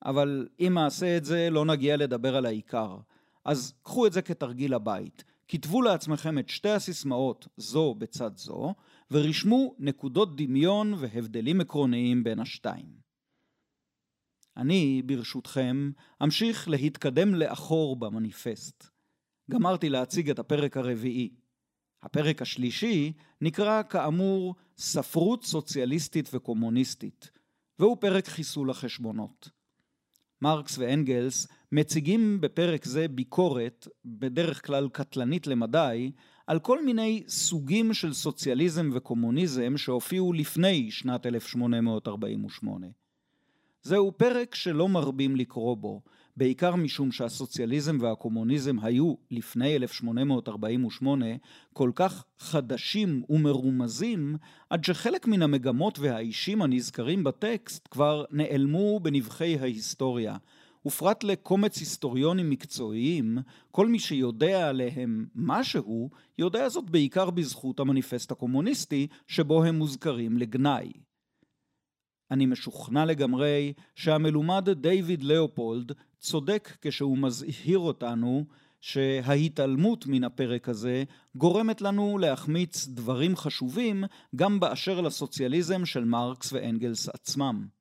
אבל 0.06 0.48
אם 0.60 0.78
אעשה 0.78 1.18
את 1.18 1.25
זה 1.25 1.50
לא 1.50 1.66
נגיע 1.66 1.98
לדבר 1.98 2.36
על 2.36 2.46
העיקר. 2.46 2.98
אז 3.46 3.74
קחו 3.84 4.08
את 4.08 4.13
זה 4.13 4.22
כתרגיל 4.22 4.74
הבית. 4.74 5.24
כתבו 5.51 5.82
לעצמכם 5.82 6.39
את 6.39 6.50
שתי 6.50 6.70
הסיסמאות 6.70 7.48
זו 7.58 7.96
בצד 7.96 8.38
זו, 8.38 8.74
ורשמו 9.12 9.75
נקודות 9.79 10.36
דמיון 10.36 10.94
והבדלים 10.94 11.62
עקרוניים 11.62 12.24
בין 12.24 12.39
השתיים. 12.39 13.00
אני, 14.58 15.01
ברשותכם, 15.06 15.91
אמשיך 16.24 16.70
להתקדם 16.70 17.36
לאחור 17.36 17.96
במניפסט. 17.96 18.89
גמרתי 19.51 19.89
להציג 19.89 20.29
את 20.29 20.39
הפרק 20.39 20.77
הרביעי. 20.77 21.29
הפרק 22.03 22.41
השלישי 22.41 23.13
נקרא 23.41 23.84
כאמור 23.84 24.56
ספרות 24.77 25.46
סוציאליסטית 25.46 26.29
וקומוניסטית, 26.34 27.32
והוא 27.79 27.98
פרק 28.01 28.27
חיסול 28.27 28.70
החשבונות. 28.70 29.50
מרקס 30.41 30.77
ואנגלס 30.77 31.48
מציגים 31.72 32.42
בפרק 32.42 32.86
זה 32.86 33.08
ביקורת, 33.08 33.88
בדרך 34.06 34.66
כלל 34.66 34.90
קטלנית 34.90 35.48
למדי, 35.48 36.12
על 36.48 36.60
כל 36.60 36.86
מיני 36.86 37.24
סוגים 37.28 37.94
של 37.94 38.14
סוציאליזם 38.14 38.90
וקומוניזם 38.94 39.78
שהופיעו 39.78 40.34
לפני 40.34 40.92
שנת 40.92 41.26
1848. 41.26 42.88
זהו 43.82 44.12
פרק 44.18 44.56
שלא 44.56 44.90
מרבים 44.90 45.36
לקרוא 45.36 45.78
בו, 45.78 46.02
בעיקר 46.38 46.76
משום 46.76 47.12
שהסוציאליזם 47.12 47.98
והקומוניזם 48.02 48.80
היו 48.82 49.14
לפני 49.32 49.76
1848 49.76 51.26
כל 51.74 51.92
כך 51.96 52.26
חדשים 52.40 53.24
ומרומזים, 53.30 54.38
עד 54.70 54.84
שחלק 54.84 55.28
מן 55.28 55.42
המגמות 55.42 56.00
והאישים 56.00 56.62
הנזכרים 56.62 57.24
בטקסט 57.24 57.88
כבר 57.92 58.26
נעלמו 58.32 59.00
בנבחי 59.00 59.58
ההיסטוריה. 59.60 60.38
ופרט 60.86 61.24
לקומץ 61.24 61.79
היסטוריונים 61.79 62.50
מקצועיים, 62.50 63.38
כל 63.71 63.88
מי 63.88 64.00
שיודע 64.00 64.69
עליהם 64.69 65.25
משהו, 65.36 66.09
יודע 66.38 66.69
זאת 66.69 66.89
בעיקר 66.89 67.29
בזכות 67.29 67.79
המניפסט 67.79 68.31
הקומוניסטי, 68.31 69.07
שבו 69.27 69.63
הם 69.63 69.75
מוזכרים 69.75 70.38
לגנאי. 70.38 70.91
אני 72.31 72.45
משוכנע 72.45 73.05
לגמרי 73.05 73.74
שהמלומד 73.95 74.69
דיוויד 74.69 75.24
לאופולד 75.24 75.91
צודק 76.19 76.77
כשהוא 76.81 77.17
מזהיר 77.17 77.79
אותנו 77.79 78.45
שההתעלמות 78.81 80.07
מן 80.07 80.24
הפרק 80.24 80.69
הזה 80.69 81.03
גורמת 81.36 81.81
לנו 81.81 82.17
להחמיץ 82.17 82.88
דברים 82.88 83.36
חשובים 83.36 84.03
גם 84.36 84.59
באשר 84.59 85.01
לסוציאליזם 85.01 85.86
של 85.86 86.05
מרקס 86.05 86.53
ואנגלס 86.53 87.09
עצמם. 87.09 87.78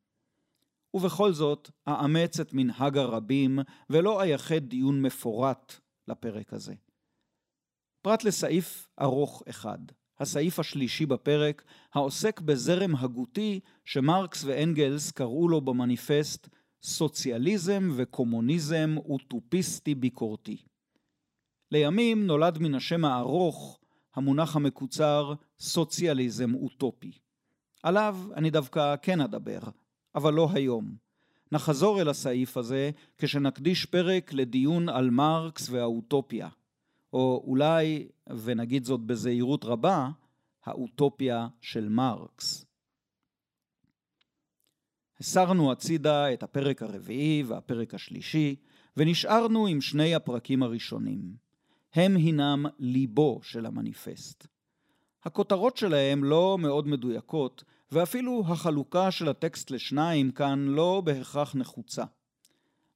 ובכל 0.94 1.32
זאת, 1.32 1.70
אאמץ 1.88 2.40
את 2.40 2.52
מנהג 2.52 2.98
הרבים 2.98 3.58
ולא 3.90 4.22
אייחד 4.22 4.58
דיון 4.58 5.02
מפורט 5.02 5.74
לפרק 6.08 6.52
הזה. 6.52 6.74
פרט 8.02 8.24
לסעיף 8.24 8.88
ארוך 9.00 9.42
אחד, 9.48 9.78
הסעיף 10.20 10.58
השלישי 10.58 11.06
בפרק, 11.06 11.64
העוסק 11.94 12.40
בזרם 12.40 12.96
הגותי 12.96 13.60
שמרקס 13.84 14.44
ואנגלס 14.44 15.10
קראו 15.10 15.48
לו 15.48 15.60
במניפסט 15.60 16.48
סוציאליזם 16.82 17.90
וקומוניזם 17.96 18.94
אוטופיסטי 18.96 19.94
ביקורתי. 19.94 20.56
לימים 21.72 22.26
נולד 22.26 22.58
מן 22.58 22.74
השם 22.74 23.04
הארוך 23.04 23.80
המונח 24.14 24.56
המקוצר 24.56 25.32
סוציאליזם 25.60 26.54
אוטופי. 26.54 27.12
עליו 27.82 28.16
אני 28.34 28.50
דווקא 28.50 28.94
כן 29.02 29.20
אדבר, 29.20 29.58
אבל 30.18 30.34
לא 30.34 30.48
היום. 30.52 30.96
נחזור 31.52 32.00
אל 32.00 32.08
הסעיף 32.08 32.56
הזה 32.56 32.90
כשנקדיש 33.18 33.86
פרק 33.86 34.32
לדיון 34.32 34.88
על 34.88 35.10
מרקס 35.10 35.70
והאוטופיה, 35.70 36.48
או 37.12 37.44
אולי, 37.46 38.08
ונגיד 38.44 38.84
זאת 38.84 39.00
בזהירות 39.00 39.64
רבה, 39.64 40.10
האוטופיה 40.64 41.48
של 41.60 41.88
מרקס. 41.88 42.64
הסרנו 45.20 45.72
הצידה 45.72 46.32
את 46.32 46.42
הפרק 46.42 46.82
הרביעי 46.82 47.42
והפרק 47.46 47.94
השלישי, 47.94 48.56
ונשארנו 48.96 49.66
עם 49.66 49.80
שני 49.80 50.14
הפרקים 50.14 50.62
הראשונים. 50.62 51.36
הם 51.94 52.16
הינם 52.16 52.66
ליבו 52.78 53.40
של 53.42 53.66
המניפסט. 53.66 54.46
הכותרות 55.24 55.76
שלהם 55.76 56.24
לא 56.24 56.58
מאוד 56.60 56.88
מדויקות, 56.88 57.64
ואפילו 57.92 58.44
החלוקה 58.46 59.10
של 59.10 59.28
הטקסט 59.28 59.70
לשניים 59.70 60.30
כאן 60.30 60.58
לא 60.58 61.02
בהכרח 61.04 61.54
נחוצה. 61.54 62.04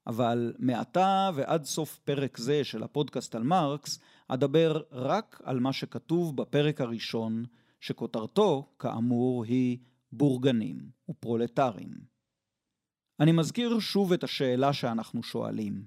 אבל 0.07 0.55
מעתה 0.59 1.31
ועד 1.35 1.65
סוף 1.65 1.99
פרק 1.99 2.39
זה 2.39 2.65
של 2.65 2.83
הפודקאסט 2.83 3.35
על 3.35 3.43
מרקס, 3.43 3.99
אדבר 4.29 4.83
רק 4.93 5.41
על 5.45 5.61
מה 5.61 5.73
שכתוב 5.73 6.37
בפרק 6.37 6.81
הראשון, 6.81 7.45
שכותרתו, 7.81 8.73
כאמור, 8.79 9.45
היא 9.45 9.79
בורגנים 10.13 10.91
ופרולטרים. 11.11 11.91
אני 13.21 13.33
מזכיר 13.33 13.79
שוב 13.79 14.13
את 14.13 14.25
השאלה 14.25 14.73
שאנחנו 14.73 15.23
שואלים. 15.23 15.87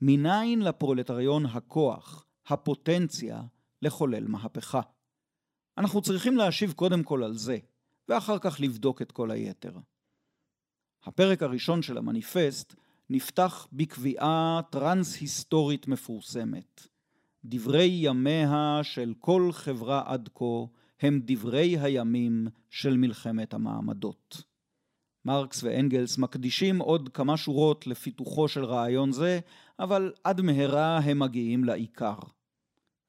מניין 0.00 0.62
לפרולטריון 0.62 1.46
הכוח, 1.46 2.24
הפוטנציה, 2.46 3.42
לחולל 3.82 4.28
מהפכה? 4.28 4.80
אנחנו 5.78 6.02
צריכים 6.02 6.36
להשיב 6.36 6.72
קודם 6.72 7.02
כל 7.02 7.24
על 7.24 7.34
זה, 7.34 7.58
ואחר 8.12 8.38
כך 8.38 8.60
לבדוק 8.60 9.02
את 9.02 9.12
כל 9.12 9.30
היתר. 9.30 9.72
הפרק 11.04 11.42
הראשון 11.42 11.82
של 11.82 11.98
המניפסט 11.98 12.74
נפתח 13.10 13.68
בקביעה 13.72 14.60
טרנס-היסטורית 14.70 15.88
מפורסמת. 15.88 16.86
דברי 17.44 17.88
ימיה 17.92 18.80
של 18.82 19.14
כל 19.18 19.50
חברה 19.52 20.02
עד 20.06 20.28
כה 20.34 20.44
הם 21.00 21.20
דברי 21.24 21.78
הימים 21.78 22.46
של 22.70 22.96
מלחמת 22.96 23.54
המעמדות. 23.54 24.42
מרקס 25.24 25.62
ואנגלס 25.62 26.18
מקדישים 26.18 26.78
עוד 26.78 27.08
כמה 27.08 27.36
שורות 27.36 27.86
לפיתוחו 27.86 28.48
של 28.48 28.64
רעיון 28.64 29.12
זה, 29.12 29.40
אבל 29.78 30.12
עד 30.24 30.40
מהרה 30.40 30.98
הם 30.98 31.18
מגיעים 31.18 31.64
לעיקר. 31.64 32.18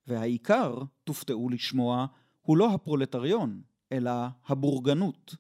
והעיקר, 0.08 0.78
תופתעו 1.04 1.50
לשמוע, 1.50 2.06
הוא 2.42 2.58
לא 2.58 2.74
הפרולטריון, 2.74 3.62
אלא 3.94 4.12
הבורגנות. 4.48 5.36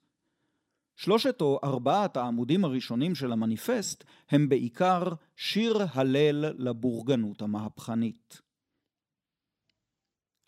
שלושת 0.95 1.41
או 1.41 1.59
ארבעת 1.63 2.17
העמודים 2.17 2.65
הראשונים 2.65 3.15
של 3.15 3.31
המניפסט 3.31 4.03
הם 4.29 4.49
בעיקר 4.49 5.03
שיר 5.35 5.77
הלל 5.93 6.45
לבורגנות 6.57 7.41
המהפכנית. 7.41 8.41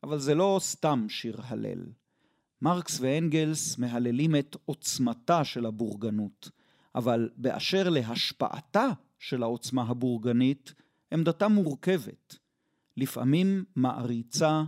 אבל 0.04 0.20
זה 0.20 0.36
לא 0.36 0.58
סתם 0.62 1.06
שיר 1.10 1.42
הלל. 1.44 1.86
מרקס 2.62 3.00
ואנגלס 3.02 3.78
מהללים 3.78 4.36
את 4.36 4.56
עוצמתה 4.66 5.44
של 5.44 5.66
הבורגנות, 5.66 6.50
אבל 6.96 7.30
באשר 7.38 7.90
להשפעתה 7.90 8.88
של 9.20 9.44
העוצמה 9.44 9.84
הבורגנית, 9.84 10.74
עמדתה 11.14 11.48
מורכבת. 11.48 12.36
לפעמים 12.98 13.66
מעריצה, 13.76 14.64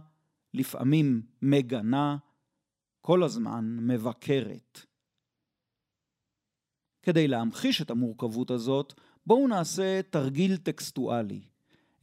לפעמים 0.53 1.21
מגנה, 1.41 2.17
כל 3.07 3.23
הזמן 3.23 3.77
מבקרת. 3.81 4.85
כדי 7.01 7.27
להמחיש 7.27 7.81
את 7.81 7.91
המורכבות 7.91 8.51
הזאת, 8.51 8.93
בואו 9.25 9.47
נעשה 9.47 10.01
תרגיל 10.09 10.57
טקסטואלי. 10.57 11.41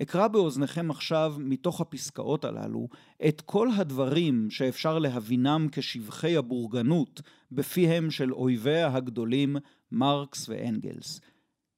אקרא 0.03 0.29
באוזניכם 0.29 0.91
עכשיו 0.91 1.35
מתוך 1.39 1.81
הפסקאות 1.81 2.45
הללו 2.45 2.89
את 3.29 3.41
כל 3.41 3.69
הדברים 3.77 4.51
שאפשר 4.51 4.99
להבינם 4.99 5.69
כשבחי 5.73 6.37
הבורגנות 6.37 7.21
בפיהם 7.53 8.11
של 8.11 8.33
אויביה 8.33 8.97
הגדולים 8.97 9.57
מרקס 9.93 10.49
ואנגלס. 10.49 11.21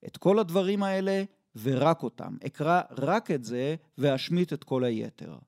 את 0.06 0.16
כל 0.16 0.38
הדברים 0.38 0.82
האלה 0.82 1.24
ורק 1.62 2.02
אותם. 2.02 2.36
אקרא 2.46 2.80
רק 2.90 3.30
את 3.30 3.44
זה 3.44 3.76
ואשמיט 3.98 4.52
את 4.52 4.64
כל 4.64 4.84
היתר. 4.84 5.38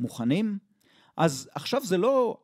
מוכנים? 0.00 0.58
אז 1.16 1.50
עכשיו 1.54 1.84
זה 1.84 1.98
לא 1.98 2.43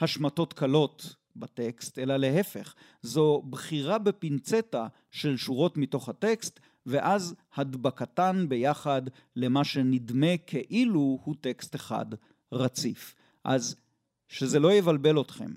השמטות 0.00 0.52
קלות 0.52 1.16
בטקסט, 1.36 1.98
אלא 1.98 2.16
להפך, 2.16 2.74
זו 3.02 3.42
בחירה 3.50 3.98
בפינצטה 3.98 4.86
של 5.10 5.36
שורות 5.36 5.76
מתוך 5.76 6.08
הטקסט, 6.08 6.60
ואז 6.86 7.34
הדבקתן 7.56 8.46
ביחד 8.48 9.02
למה 9.36 9.64
שנדמה 9.64 10.36
כאילו 10.46 11.18
הוא 11.24 11.34
טקסט 11.40 11.74
אחד 11.74 12.06
רציף. 12.52 13.14
אז 13.44 13.76
שזה 14.28 14.58
לא 14.58 14.72
יבלבל 14.72 15.20
אתכם. 15.20 15.50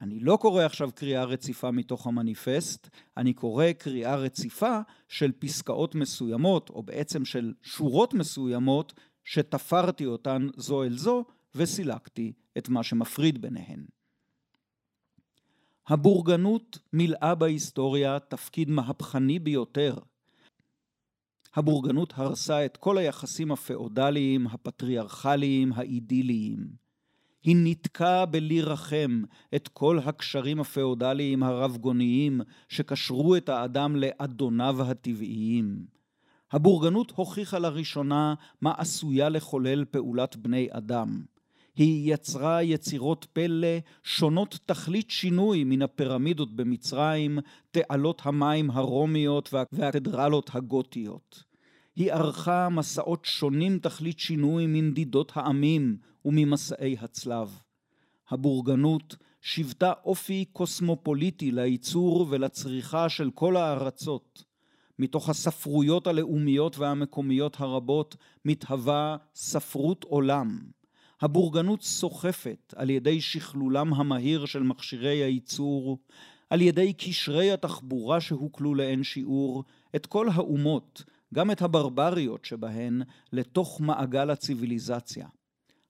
אני 0.00 0.20
לא 0.20 0.38
קורא 0.40 0.62
עכשיו 0.62 0.90
קריאה 0.94 1.24
רציפה 1.24 1.70
מתוך 1.70 2.06
המניפסט, 2.06 2.88
אני 3.16 3.32
קורא 3.32 3.72
קריאה 3.78 4.16
רציפה 4.16 4.78
של 5.08 5.32
פסקאות 5.38 5.94
מסוימות, 5.94 6.70
או 6.70 6.82
בעצם 6.82 7.24
של 7.24 7.52
שורות 7.62 8.14
מסוימות, 8.14 8.92
שתפרתי 9.24 10.06
אותן 10.06 10.48
זו 10.56 10.82
אל 10.82 10.96
זו, 10.96 11.24
וסילקתי 11.54 12.32
את 12.58 12.68
מה 12.68 12.82
שמפריד 12.82 13.42
ביניהן. 13.42 13.84
הבורגנות 15.86 16.78
מילאה 16.92 17.34
בהיסטוריה 17.34 18.18
תפקיד 18.18 18.70
מהפכני 18.70 19.38
ביותר. 19.38 19.94
הבורגנות 21.54 22.12
הרסה 22.16 22.64
את 22.64 22.76
כל 22.76 22.98
היחסים 22.98 23.52
הפאודליים, 23.52 24.46
הפטריארכליים, 24.46 25.72
האידיליים. 25.72 26.84
היא 27.42 27.56
ניתקה 27.56 28.26
בלי 28.26 28.62
רחם 28.62 29.22
את 29.54 29.68
כל 29.68 29.98
הקשרים 30.04 30.60
הפאודליים 30.60 31.42
הרבגוניים 31.42 32.40
שקשרו 32.68 33.36
את 33.36 33.48
האדם 33.48 33.96
לאדוניו 33.96 34.82
הטבעיים. 34.82 35.86
הבורגנות 36.52 37.10
הוכיחה 37.10 37.58
לראשונה 37.58 38.34
מה 38.60 38.72
עשויה 38.76 39.28
לחולל 39.28 39.84
פעולת 39.84 40.36
בני 40.36 40.68
אדם. 40.70 41.24
היא 41.76 42.14
יצרה 42.14 42.62
יצירות 42.62 43.26
פלא 43.32 43.78
שונות 44.02 44.58
תכלית 44.66 45.10
שינוי 45.10 45.64
מן 45.64 45.82
הפירמידות 45.82 46.56
במצרים, 46.56 47.38
תעלות 47.70 48.22
המים 48.24 48.70
הרומיות 48.70 49.54
והקתדרלות 49.54 50.50
הגותיות. 50.54 51.44
היא 51.96 52.12
ערכה 52.12 52.68
מסעות 52.68 53.24
שונים 53.24 53.78
תכלית 53.78 54.18
שינוי 54.18 54.66
מנדידות 54.66 55.32
העמים 55.34 55.96
וממסעי 56.24 56.96
הצלב. 57.00 57.60
הבורגנות 58.30 59.16
שיוותה 59.40 59.92
אופי 60.04 60.44
קוסמופוליטי 60.52 61.50
לייצור 61.50 62.26
ולצריכה 62.30 63.08
של 63.08 63.30
כל 63.30 63.56
הארצות. 63.56 64.44
מתוך 64.98 65.28
הספרויות 65.28 66.06
הלאומיות 66.06 66.78
והמקומיות 66.78 67.60
הרבות 67.60 68.16
מתהווה 68.44 69.16
ספרות 69.34 70.04
עולם. 70.04 70.58
הבורגנות 71.24 71.82
סוחפת 71.82 72.74
על 72.76 72.90
ידי 72.90 73.20
שכלולם 73.20 73.94
המהיר 73.94 74.46
של 74.46 74.62
מכשירי 74.62 75.22
הייצור, 75.22 75.98
על 76.50 76.60
ידי 76.60 76.92
קשרי 76.92 77.52
התחבורה 77.52 78.20
שהוקלו 78.20 78.74
לאין 78.74 79.02
שיעור, 79.02 79.64
את 79.96 80.06
כל 80.06 80.28
האומות, 80.34 81.04
גם 81.34 81.50
את 81.50 81.62
הברבריות 81.62 82.44
שבהן, 82.44 83.02
לתוך 83.32 83.80
מעגל 83.80 84.30
הציוויליזציה. 84.30 85.26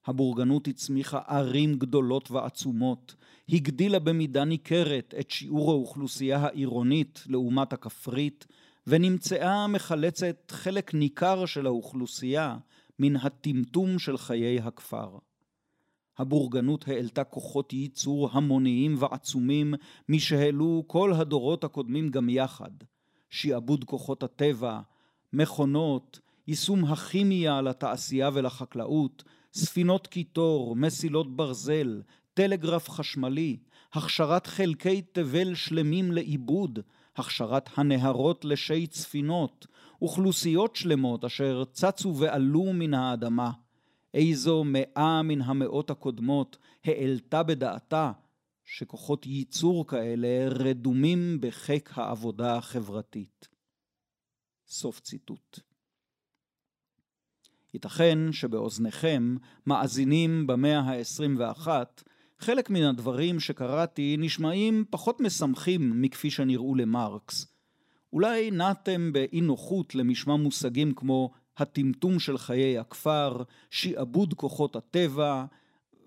הבורגנות 0.06 0.68
הצמיחה 0.68 1.20
ערים 1.26 1.74
גדולות 1.74 2.30
ועצומות, 2.30 3.14
הגדילה 3.48 3.98
במידה 3.98 4.44
ניכרת 4.44 5.14
את 5.20 5.30
שיעור 5.30 5.70
האוכלוסייה 5.70 6.38
העירונית 6.38 7.24
לעומת 7.26 7.72
הכפרית, 7.72 8.46
ונמצאה 8.86 9.66
מחלצת 9.66 10.50
חלק 10.50 10.94
ניכר 10.94 11.46
של 11.46 11.66
האוכלוסייה 11.66 12.56
מן 12.98 13.16
הטמטום 13.16 13.98
של 13.98 14.16
חיי 14.16 14.60
הכפר. 14.60 15.18
הבורגנות 16.18 16.88
העלתה 16.88 17.24
כוחות 17.24 17.72
ייצור 17.72 18.30
המוניים 18.32 18.94
ועצומים 18.98 19.74
משהעלו 20.08 20.84
כל 20.86 21.12
הדורות 21.12 21.64
הקודמים 21.64 22.10
גם 22.10 22.28
יחד. 22.28 22.70
שעבוד 23.34 23.84
כוחות 23.84 24.22
הטבע, 24.22 24.80
מכונות, 25.32 26.20
יישום 26.48 26.84
הכימיה 26.84 27.62
לתעשייה 27.62 28.30
ולחקלאות, 28.34 29.24
ספינות 29.54 30.06
קיטור, 30.06 30.76
מסילות 30.76 31.36
ברזל, 31.36 32.02
טלגרף 32.34 32.90
חשמלי, 32.90 33.56
הכשרת 33.92 34.46
חלקי 34.46 35.02
תבל 35.02 35.54
שלמים 35.54 36.12
לעיבוד, 36.12 36.78
הכשרת 37.16 37.70
הנהרות 37.76 38.44
לשי 38.44 38.86
צפינות, 38.86 39.66
אוכלוסיות 40.04 40.76
שלמות 40.76 41.24
אשר 41.24 41.64
צצו 41.72 42.16
ועלו 42.16 42.72
מן 42.72 42.94
האדמה. 42.94 43.50
איזו 44.14 44.64
מאה 44.66 45.22
מן 45.22 45.40
המאות 45.40 45.90
הקודמות 45.90 46.56
העלתה 46.84 47.42
בדעתה 47.42 48.12
שכוחות 48.64 49.26
ייצור 49.26 49.86
כאלה 49.86 50.48
רדומים 50.48 51.38
בחיק 51.40 51.90
העבודה 51.94 52.56
החברתית. 52.56 53.48
סוף 54.68 55.00
ציטוט. 55.00 55.60
ייתכן 57.74 58.32
שבאוזניכם, 58.32 59.36
מאזינים 59.66 60.46
במאה 60.46 60.80
ה-21, 60.80 61.68
חלק 62.38 62.70
מן 62.70 62.82
הדברים 62.82 63.40
שקראתי 63.40 64.16
נשמעים 64.18 64.84
פחות 64.90 65.20
משמחים 65.20 66.02
מכפי 66.02 66.30
שנראו 66.30 66.74
למרקס. 66.74 67.53
אולי 68.14 68.50
נעתם 68.50 69.12
באי 69.12 69.40
נוחות 69.40 69.94
למשמע 69.94 70.36
מושגים 70.36 70.94
כמו 70.94 71.30
הטמטום 71.56 72.18
של 72.18 72.38
חיי 72.38 72.78
הכפר, 72.78 73.42
שעבוד 73.70 74.34
כוחות 74.34 74.76
הטבע, 74.76 75.44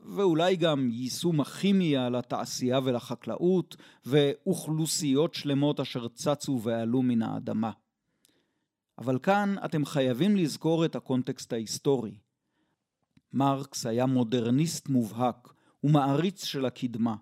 ואולי 0.05 0.55
גם 0.55 0.89
יישום 0.91 1.41
הכימיה 1.41 2.09
לתעשייה 2.09 2.79
ולחקלאות, 2.83 3.75
ואוכלוסיות 4.05 5.33
שלמות 5.33 5.79
אשר 5.79 6.07
צצו 6.07 6.59
ועלו 6.63 7.01
מן 7.01 7.21
האדמה. 7.21 7.71
אבל 8.97 9.19
כאן 9.19 9.55
אתם 9.65 9.85
חייבים 9.85 10.35
לזכור 10.35 10.85
את 10.85 10.95
הקונטקסט 10.95 11.53
ההיסטורי. 11.53 12.17
מרקס 13.33 13.85
היה 13.85 14.05
מודרניסט 14.05 14.89
מובהק 14.89 15.53
ומעריץ 15.83 16.43
של 16.43 16.65
הקדמה, 16.65 17.15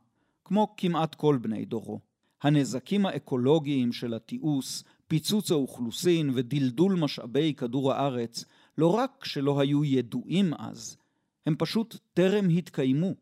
כמו 0.44 0.74
כמעט 0.78 1.16
כל 1.16 1.38
בני 1.42 1.66
דורו. 1.66 2.00
הנזקים 2.46 3.06
האקולוגיים 3.06 3.94
של 3.94 4.14
התיעוש, 4.14 4.84
פיצוץ 5.08 5.52
האוכלוסין 5.52 6.32
ודלדול 6.34 6.96
משאבי 6.96 7.54
כדור 7.58 7.94
הארץ 7.94 8.46
לא 8.78 8.96
רק 8.96 9.26
שלא 9.26 9.60
היו 9.60 9.86
ידועים 9.86 10.54
אז, 10.54 10.98
הם 11.46 11.56
פשוט 11.58 11.98
טרם 12.14 12.50
התקיימו. 12.50 13.14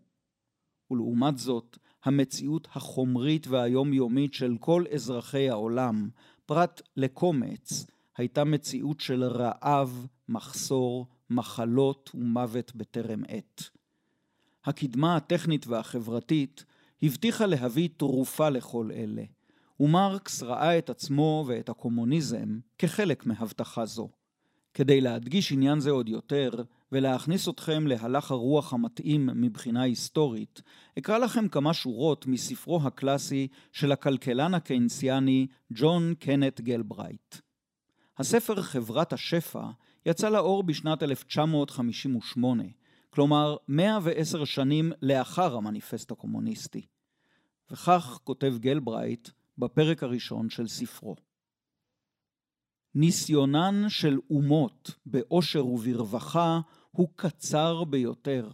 ולעומת 0.91 1.37
זאת, 1.37 1.77
המציאות 2.03 2.67
החומרית 2.71 3.47
והיומיומית 3.47 4.33
של 4.33 4.57
כל 4.59 4.83
אזרחי 4.93 5.49
העולם, 5.49 6.09
פרט 6.45 6.81
לקומץ, 6.97 7.85
הייתה 8.17 8.43
מציאות 8.43 8.99
של 8.99 9.23
רעב, 9.23 10.07
מחסור, 10.29 11.07
מחלות 11.29 12.11
ומוות 12.13 12.75
בטרם 12.75 13.23
עת. 13.27 13.69
הקדמה 14.65 15.15
הטכנית 15.15 15.67
והחברתית 15.67 16.65
הבטיחה 17.03 17.45
להביא 17.45 17.89
תרופה 17.97 18.49
לכל 18.49 18.89
אלה, 18.91 19.23
ומרקס 19.79 20.43
ראה 20.43 20.77
את 20.77 20.89
עצמו 20.89 21.45
ואת 21.47 21.69
הקומוניזם 21.69 22.59
כחלק 22.77 23.25
מהבטחה 23.25 23.85
זו. 23.85 24.09
כדי 24.73 25.01
להדגיש 25.01 25.51
עניין 25.51 25.79
זה 25.79 25.91
עוד 25.91 26.09
יותר, 26.09 26.49
ולהכניס 26.91 27.49
אתכם 27.49 27.87
להלך 27.87 28.31
הרוח 28.31 28.73
המתאים 28.73 29.29
מבחינה 29.35 29.81
היסטורית, 29.81 30.61
אקרא 30.99 31.17
לכם 31.17 31.47
כמה 31.47 31.73
שורות 31.73 32.27
מספרו 32.27 32.81
הקלאסי 32.83 33.47
של 33.71 33.91
הכלכלן 33.91 34.53
הקיינסיאני 34.53 35.47
ג'ון 35.73 36.13
קנט 36.19 36.61
גלברייט. 36.61 37.35
הספר 38.17 38.61
חברת 38.61 39.13
השפע 39.13 39.63
יצא 40.05 40.29
לאור 40.29 40.63
בשנת 40.63 41.03
1958, 41.03 42.63
כלומר 43.09 43.55
110 43.67 44.45
שנים 44.45 44.91
לאחר 45.01 45.55
המניפסט 45.55 46.11
הקומוניסטי. 46.11 46.92
וכך 47.73 48.19
כותב 48.23 48.53
גלברייט 48.59 49.29
בפרק 49.57 50.03
הראשון 50.03 50.49
של 50.49 50.67
ספרו. 50.67 51.15
ניסיונן 52.95 53.85
של 53.89 54.17
אומות 54.29 54.91
באושר 55.05 55.65
וברווחה 55.65 56.59
הוא 56.91 57.09
קצר 57.15 57.83
ביותר. 57.83 58.49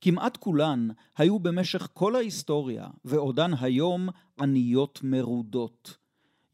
כמעט 0.00 0.36
כולן 0.36 0.88
היו 1.16 1.38
במשך 1.38 1.88
כל 1.92 2.16
ההיסטוריה, 2.16 2.86
ועודן 3.04 3.50
היום 3.60 4.08
עניות 4.40 5.00
מרודות. 5.02 5.96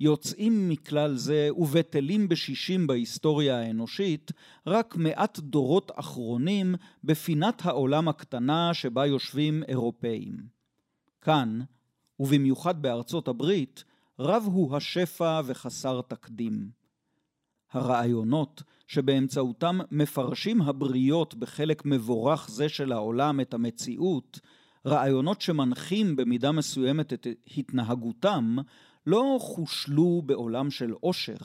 יוצאים 0.00 0.68
מכלל 0.68 1.16
זה 1.16 1.48
ובטלים 1.56 2.28
בשישים 2.28 2.86
בהיסטוריה 2.86 3.60
האנושית 3.60 4.32
רק 4.66 4.96
מעט 4.96 5.38
דורות 5.38 5.90
אחרונים 5.94 6.74
בפינת 7.04 7.66
העולם 7.66 8.08
הקטנה 8.08 8.74
שבה 8.74 9.06
יושבים 9.06 9.62
אירופאים. 9.68 10.36
כאן, 11.20 11.60
ובמיוחד 12.20 12.82
בארצות 12.82 13.28
הברית, 13.28 13.84
רב 14.18 14.42
הוא 14.46 14.76
השפע 14.76 15.40
וחסר 15.44 16.00
תקדים. 16.00 16.70
הרעיונות 17.72 18.62
שבאמצעותם 18.86 19.78
מפרשים 19.90 20.62
הבריות 20.62 21.34
בחלק 21.34 21.82
מבורך 21.84 22.50
זה 22.50 22.68
של 22.68 22.92
העולם 22.92 23.40
את 23.40 23.54
המציאות, 23.54 24.40
רעיונות 24.86 25.40
שמנחים 25.40 26.16
במידה 26.16 26.52
מסוימת 26.52 27.12
את 27.12 27.26
התנהגותם, 27.56 28.56
לא 29.06 29.38
חושלו 29.40 30.22
בעולם 30.26 30.70
של 30.70 30.90
עושר. 31.00 31.36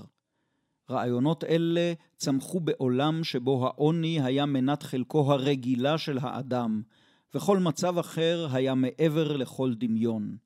רעיונות 0.89 1.43
אלה 1.43 1.93
צמחו 2.17 2.59
בעולם 2.59 3.23
שבו 3.23 3.67
העוני 3.67 4.21
היה 4.21 4.45
מנת 4.45 4.83
חלקו 4.83 5.31
הרגילה 5.31 5.97
של 5.97 6.17
האדם, 6.21 6.81
וכל 7.35 7.59
מצב 7.59 7.97
אחר 7.97 8.47
היה 8.51 8.75
מעבר 8.75 9.37
לכל 9.37 9.73
דמיון. 9.73 10.37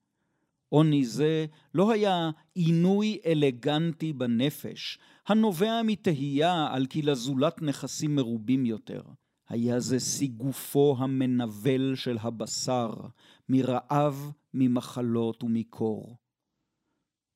עוני 0.69 1.05
זה 1.05 1.45
לא 1.73 1.91
היה 1.91 2.29
עינוי 2.55 3.19
אלגנטי 3.25 4.13
בנפש, 4.13 4.99
הנובע 5.27 5.81
מתהייה 5.83 6.67
על 6.71 6.85
כי 6.85 7.01
לזולת 7.01 7.61
נכסים 7.61 8.15
מרובים 8.15 8.65
יותר. 8.65 9.01
היה 9.49 9.79
זה 9.79 9.99
סיגופו 9.99 10.95
המנבל 10.99 11.95
של 11.95 12.17
הבשר, 12.21 12.93
מרעב, 13.49 14.31
ממחלות 14.53 15.43
ומקור. 15.43 16.17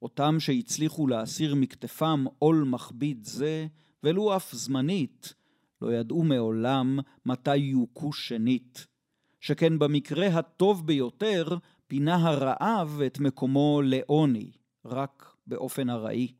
אותם 0.02 0.40
שהצליחו 0.40 1.08
להסיר 1.08 1.56
מכתפם 1.56 2.26
עול 2.40 2.64
מכביד 2.68 3.26
זה, 3.26 3.68
ולו 4.04 4.36
אף 4.36 4.54
זמנית, 4.54 5.34
לא 5.82 5.94
ידעו 5.94 6.24
מעולם 6.24 7.00
מתי 7.26 7.56
יוכו 7.56 8.14
שנית. 8.14 8.88
שכן 9.40 9.80
במקרה 9.80 10.28
הטוב 10.28 10.88
ביותר, 10.88 11.58
פינה 11.92 12.16
הרעב 12.16 13.02
את 13.06 13.20
מקומו 13.20 13.82
לעוני, 13.84 14.52
רק 14.86 15.36
באופן 15.48 15.90
ארעי. 15.90 16.34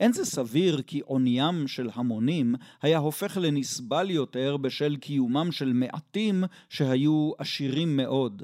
אין 0.00 0.12
זה 0.12 0.24
סביר 0.24 0.82
כי 0.82 1.00
עוניים 1.00 1.68
של 1.68 1.90
המונים 1.94 2.54
היה 2.82 2.98
הופך 2.98 3.36
לנסבל 3.36 4.10
יותר 4.10 4.56
בשל 4.56 4.96
קיומם 4.96 5.52
של 5.52 5.72
מעטים 5.72 6.44
שהיו 6.68 7.32
עשירים 7.38 7.96
מאוד. 7.96 8.42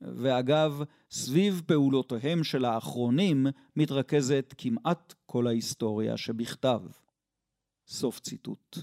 ואגב, 0.00 0.82
סביב 1.10 1.62
פעולותיהם 1.66 2.44
של 2.44 2.64
האחרונים 2.64 3.46
מתרכזת 3.76 4.54
כמעט 4.58 5.14
כל 5.26 5.46
ההיסטוריה 5.46 6.16
שבכתב. 6.16 6.80
סוף 7.86 8.20
ציטוט. 8.20 8.78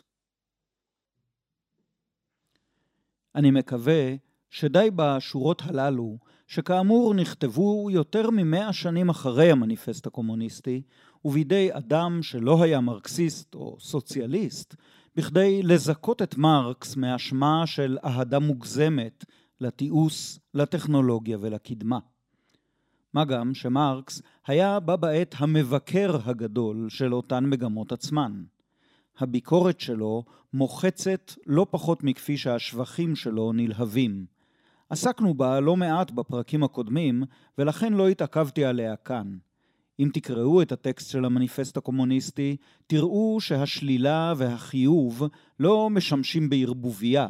אני 3.36 3.52
מקווה 3.52 4.16
שדי 4.50 4.90
בשורות 4.96 5.62
הללו, 5.66 6.18
שכאמור 6.52 7.14
נכתבו 7.14 7.90
יותר 7.92 8.30
ממאה 8.30 8.74
שנים 8.74 9.10
אחרי 9.10 9.52
המניפסט 9.52 10.08
הקומוניסטי, 10.08 10.82
ובידי 11.26 11.70
אדם 11.72 12.20
שלא 12.24 12.64
היה 12.64 12.82
מרקסיסט 12.82 13.56
או 13.56 13.78
סוציאליסט, 13.80 14.76
בכדי 15.16 15.64
לזכות 15.64 16.22
את 16.22 16.38
מרקס 16.38 16.96
מאשמה 16.96 17.64
של 17.66 17.98
אהדה 18.06 18.40
מוגזמת 18.40 19.26
לתיעוש, 19.62 20.40
לטכנולוגיה 20.54 21.38
ולקדמה. 21.42 22.00
מה 23.14 23.26
גם 23.26 23.54
שמרקס 23.54 24.22
היה 24.48 24.80
בה 24.80 24.96
בעת 24.96 25.36
המבקר 25.38 26.18
הגדול 26.26 26.90
של 26.90 27.14
אותן 27.14 27.46
מגמות 27.46 27.92
עצמן. 27.92 28.44
הביקורת 29.20 29.80
שלו 29.80 30.24
מוחצת 30.54 31.32
לא 31.46 31.66
פחות 31.70 32.04
מכפי 32.04 32.38
שהשבחים 32.38 33.16
שלו 33.16 33.52
נלהבים. 33.54 34.41
עסקנו 34.92 35.34
בה 35.34 35.60
לא 35.60 35.78
מעט 35.78 36.12
בפרקים 36.12 36.64
הקודמים, 36.64 37.24
ולכן 37.58 37.94
לא 37.94 38.08
התעכבתי 38.08 38.66
עליה 38.66 38.96
כאן. 38.96 39.38
אם 40.00 40.10
תקראו 40.14 40.62
את 40.62 40.72
הטקסט 40.72 41.10
של 41.10 41.26
המניפסט 41.26 41.78
הקומוניסטי, 41.78 42.58
תראו 42.88 43.38
שהשלילה 43.42 44.34
והחיוב 44.38 45.24
לא 45.60 45.90
משמשים 45.90 46.50
בערבוביה, 46.50 47.28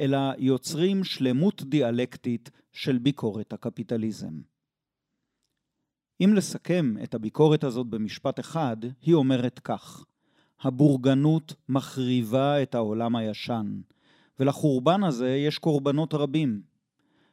אלא 0.00 0.18
יוצרים 0.38 1.04
שלמות 1.04 1.62
דיאלקטית 1.62 2.50
של 2.72 2.98
ביקורת 2.98 3.52
הקפיטליזם. 3.52 4.40
אם 6.24 6.34
לסכם 6.34 6.94
את 7.02 7.14
הביקורת 7.14 7.64
הזאת 7.64 7.86
במשפט 7.86 8.40
אחד, 8.40 8.76
היא 9.02 9.14
אומרת 9.14 9.58
כך: 9.58 10.04
הבורגנות 10.60 11.54
מחריבה 11.68 12.62
את 12.62 12.74
העולם 12.74 13.16
הישן, 13.16 13.80
ולחורבן 14.40 15.04
הזה 15.04 15.28
יש 15.28 15.58
קורבנות 15.58 16.14
רבים. 16.14 16.67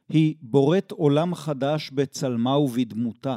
היא 0.08 0.34
בוראת 0.42 0.90
עולם 0.90 1.34
חדש 1.34 1.90
בצלמה 1.90 2.58
ובדמותה, 2.58 3.36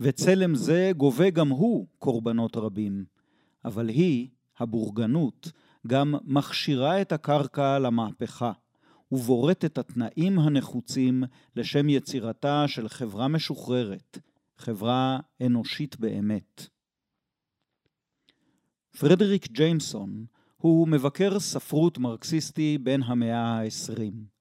וצלם 0.00 0.54
זה 0.54 0.90
גובה 0.96 1.30
גם 1.30 1.48
הוא 1.48 1.86
קורבנות 1.98 2.56
רבים. 2.56 3.04
אבל 3.64 3.88
היא, 3.88 4.28
הבורגנות, 4.58 5.52
גם 5.86 6.14
מכשירה 6.24 7.00
את 7.02 7.12
הקרקע 7.12 7.78
למהפכה, 7.78 8.52
ובוראת 9.12 9.64
את 9.64 9.78
התנאים 9.78 10.38
הנחוצים 10.38 11.24
לשם 11.56 11.88
יצירתה 11.88 12.64
של 12.68 12.88
חברה 12.88 13.28
משוחררת, 13.28 14.18
חברה 14.56 15.20
אנושית 15.46 16.00
באמת. 16.00 16.66
פרדריק 18.98 19.48
ג'יימסון 19.50 20.24
הוא 20.56 20.88
מבקר 20.88 21.40
ספרות 21.40 21.98
מרקסיסטי 21.98 22.78
בן 22.78 23.02
המאה 23.02 23.60
ה-20. 23.60 24.31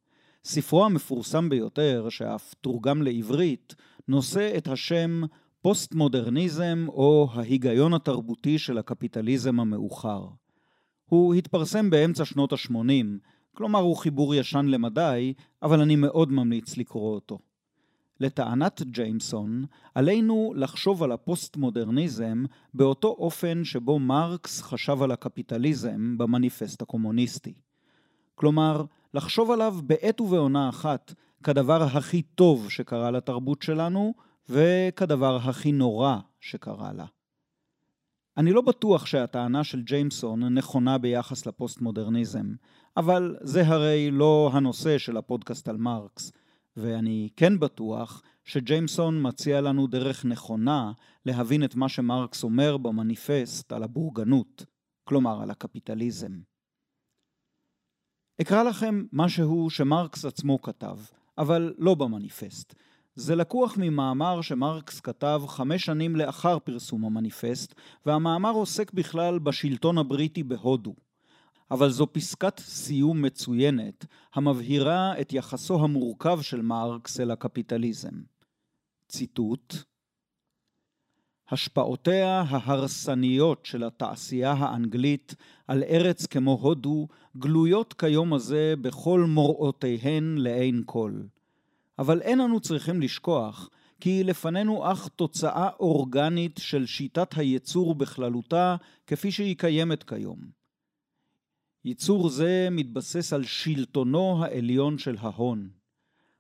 ספרו 0.44 0.86
המפורסם 0.86 1.50
ביותר, 1.50 2.08
שאף 2.10 2.54
תורגם 2.54 3.02
לעברית, 3.02 3.76
נושא 4.08 4.58
את 4.58 4.68
השם 4.68 5.22
פוסט-מודרניזם 5.62 6.86
או 6.88 7.28
ההיגיון 7.34 7.94
התרבותי 7.94 8.60
של 8.60 8.78
הקפיטליזם 8.78 9.60
המאוחר. 9.60 10.28
הוא 11.06 11.34
התפרסם 11.34 11.90
באמצע 11.90 12.26
שנות 12.26 12.54
ה-80, 12.54 13.06
כלומר 13.54 13.80
הוא 13.80 13.98
חיבור 13.98 14.36
ישן 14.36 14.66
למדי, 14.66 15.34
אבל 15.64 15.82
אני 15.82 15.96
מאוד 15.96 16.32
ממליץ 16.32 16.78
לקרוא 16.78 17.16
אותו. 17.16 17.40
לטענת 18.20 18.82
ג'יימסון, 18.82 19.66
עלינו 19.96 20.54
לחשוב 20.56 21.04
על 21.04 21.12
הפוסט-מודרניזם 21.12 22.44
באותו 22.74 23.08
אופן 23.08 23.64
שבו 23.64 24.00
מרקס 24.00 24.62
חשב 24.62 25.02
על 25.02 25.12
הקפיטליזם 25.12 26.18
במניפסט 26.18 26.82
הקומוניסטי. 26.82 27.54
כלומר, 28.42 28.84
לחשוב 29.14 29.52
עליו 29.52 29.76
בעת 29.84 30.22
ובעונה 30.22 30.70
אחת 30.70 31.14
כדבר 31.44 31.84
הכי 31.84 32.22
טוב 32.22 32.70
שקרה 32.70 33.12
לתרבות 33.12 33.62
שלנו, 33.62 34.14
וכדבר 34.50 35.36
הכי 35.36 35.72
נורא 35.72 36.18
שקרה 36.40 36.94
לה. 36.94 37.06
אני 38.38 38.54
לא 38.54 38.62
בטוח 38.62 39.06
שהטענה 39.06 39.64
של 39.64 39.82
ג'יימסון 39.82 40.44
נכונה 40.44 40.98
ביחס 40.98 41.46
לפוסט-מודרניזם, 41.46 42.54
אבל 42.98 43.38
זה 43.42 43.68
הרי 43.68 44.12
לא 44.12 44.50
הנושא 44.54 44.98
של 44.98 45.18
הפודקאסט 45.18 45.68
על 45.68 45.78
מרקס, 45.78 46.32
ואני 46.78 47.30
כן 47.36 47.60
בטוח 47.60 48.22
שג'יימסון 48.44 49.28
מציע 49.28 49.62
לנו 49.62 49.88
דרך 49.88 50.26
נכונה 50.26 50.92
להבין 51.26 51.64
את 51.64 51.76
מה 51.76 51.90
שמרקס 51.90 52.44
אומר 52.44 52.78
במניפסט 52.78 53.72
על 53.72 53.84
הבורגנות, 53.84 54.66
כלומר 55.04 55.42
על 55.42 55.52
הקפיטליזם. 55.52 56.51
אקרא 58.42 58.64
לכם 58.64 59.04
משהו 59.14 59.70
שמרקס 59.70 60.26
עצמו 60.26 60.62
כתב, 60.62 60.98
אבל 61.38 61.74
לא 61.78 61.96
במניפסט, 61.96 62.76
זה 63.16 63.36
לקוח 63.36 63.78
ממאמר 63.78 64.42
שמרקס 64.42 65.00
כתב 65.00 65.42
חמש 65.48 65.86
שנים 65.86 66.16
לאחר 66.16 66.60
פרסום 66.60 67.06
המניפסט, 67.06 67.76
והמאמר 68.06 68.52
עוסק 68.52 68.94
בכלל 68.94 69.40
בשלטון 69.40 69.98
הבריטי 69.98 70.44
בהודו. 70.44 70.96
אבל 71.72 71.90
זו 71.90 72.08
פסקת 72.14 72.60
סיום 72.60 73.22
מצוינת, 73.22 74.06
המבהירה 74.34 75.22
את 75.22 75.34
יחסו 75.34 75.84
המורכב 75.84 76.42
של 76.42 76.62
מרקס 76.62 77.20
אל 77.20 77.32
הקפיטליזם. 77.32 78.22
ציטוט 79.08 79.76
השפעותיה 81.52 82.44
ההרסניות 82.48 83.66
של 83.66 83.84
התעשייה 83.84 84.52
האנגלית 84.52 85.36
על 85.68 85.84
ארץ 85.84 86.26
כמו 86.26 86.60
הודו 86.62 87.08
גלויות 87.38 87.94
כיום 87.94 88.34
הזה 88.34 88.74
בכל 88.82 89.26
מוראותיהן 89.28 90.38
לעין 90.38 90.84
כל. 90.86 91.14
אבל 92.00 92.22
אין 92.22 92.42
אנו 92.42 92.60
צריכים 92.60 93.02
לשכוח 93.02 93.70
כי 94.00 94.24
לפנינו 94.24 94.92
אך 94.92 95.08
תוצאה 95.08 95.70
אורגנית 95.80 96.60
של 96.64 96.86
שיטת 96.86 97.38
הייצור 97.38 97.96
בכללותה 97.96 98.76
כפי 99.08 99.32
שהיא 99.32 99.56
קיימת 99.58 100.04
כיום. 100.04 100.40
ייצור 101.86 102.30
זה 102.30 102.68
מתבסס 102.72 103.34
על 103.34 103.44
שלטונו 103.44 104.44
העליון 104.44 104.98
של 104.98 105.18
ההון. 105.20 105.70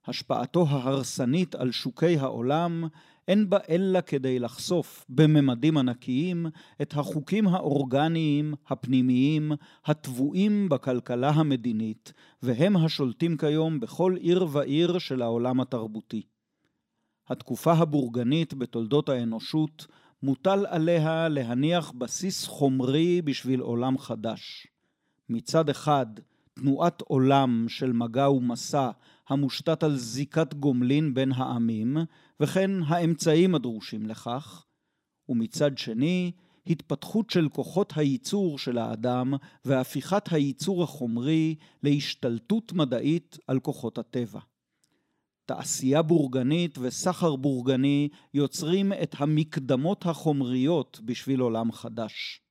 השפעתו 0.08 0.65
ההרסנית 0.69 1.56
על 1.56 1.71
שוקי 1.71 2.17
העולם, 2.17 2.88
אין 3.28 3.50
בה 3.50 3.58
אלא 3.70 4.02
כדי 4.02 4.40
לחשוף 4.40 5.06
בממדים 5.10 5.78
ענקיים 5.78 6.46
את 6.82 6.94
החוקים 6.94 7.48
האורגניים, 7.48 8.54
הפנימיים, 8.68 9.52
הטבועים 9.86 10.70
בכלכלה 10.70 11.30
המדינית, 11.30 12.14
והם 12.44 12.78
השולטים 12.78 13.38
כיום 13.38 13.80
בכל 13.80 14.16
עיר 14.20 14.48
ועיר 14.52 14.98
של 14.98 15.22
העולם 15.22 15.62
התרבותי. 15.62 16.22
התקופה 17.30 17.74
הבורגנית 17.74 18.54
בתולדות 18.54 19.10
האנושות, 19.10 19.88
מוטל 20.24 20.66
עליה 20.70 21.30
להניח 21.30 21.92
בסיס 21.92 22.48
חומרי 22.48 23.22
בשביל 23.22 23.60
עולם 23.60 23.98
חדש. 23.98 24.68
מצד 25.30 25.70
אחד, 25.70 26.06
תנועת 26.54 27.02
עולם 27.02 27.66
של 27.70 27.92
מגע 27.92 28.30
ומסע 28.30 28.92
המושתת 29.30 29.84
על 29.84 29.96
זיקת 29.96 30.54
גומלין 30.54 31.14
בין 31.14 31.32
העמים, 31.32 31.98
וכן 32.40 32.72
האמצעים 32.88 33.56
הדרושים 33.56 34.06
לכך, 34.06 34.66
ומצד 35.30 35.78
שני, 35.78 36.32
התפתחות 36.68 37.30
של 37.30 37.50
כוחות 37.50 37.94
הייצור 37.96 38.60
של 38.60 38.78
האדם 38.78 39.34
והפיכת 39.66 40.32
הייצור 40.32 40.84
החומרי 40.84 41.56
להשתלטות 41.84 42.74
מדעית 42.74 43.38
על 43.48 43.60
כוחות 43.60 43.98
הטבע. 43.98 44.40
תעשייה 45.46 46.02
בורגנית 46.02 46.78
וסחר 46.78 47.36
בורגני 47.36 48.10
יוצרים 48.34 48.94
את 48.94 49.16
המקדמות 49.18 50.06
החומריות 50.06 51.00
בשביל 51.06 51.40
עולם 51.40 51.72
חדש. 51.72 52.42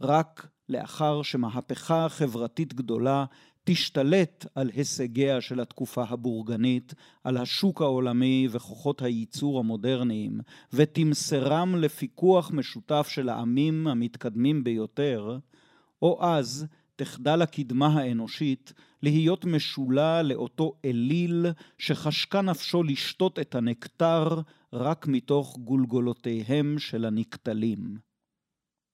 רק 0.00 0.51
לאחר 0.68 1.22
שמהפכה 1.22 2.08
חברתית 2.08 2.74
גדולה 2.74 3.24
תשתלט 3.64 4.46
על 4.54 4.70
הישגיה 4.74 5.40
של 5.40 5.60
התקופה 5.60 6.04
הבורגנית, 6.08 6.94
על 7.24 7.36
השוק 7.36 7.82
העולמי 7.82 8.48
וכוחות 8.50 9.02
הייצור 9.02 9.58
המודרניים, 9.58 10.40
ותמסרם 10.72 11.76
לפיקוח 11.76 12.50
משותף 12.50 13.08
של 13.10 13.28
העמים 13.28 13.86
המתקדמים 13.86 14.64
ביותר, 14.64 15.38
או 16.02 16.24
אז 16.24 16.66
תחדל 16.96 17.42
הקדמה 17.42 17.86
האנושית 17.86 18.72
להיות 19.02 19.44
משולה 19.44 20.22
לאותו 20.22 20.72
אליל 20.84 21.46
שחשקה 21.78 22.40
נפשו 22.40 22.82
לשתות 22.82 23.38
את 23.38 23.54
הנקטר 23.54 24.40
רק 24.72 25.06
מתוך 25.06 25.58
גולגולותיהם 25.58 26.78
של 26.78 27.04
הנקטלים. 27.04 27.96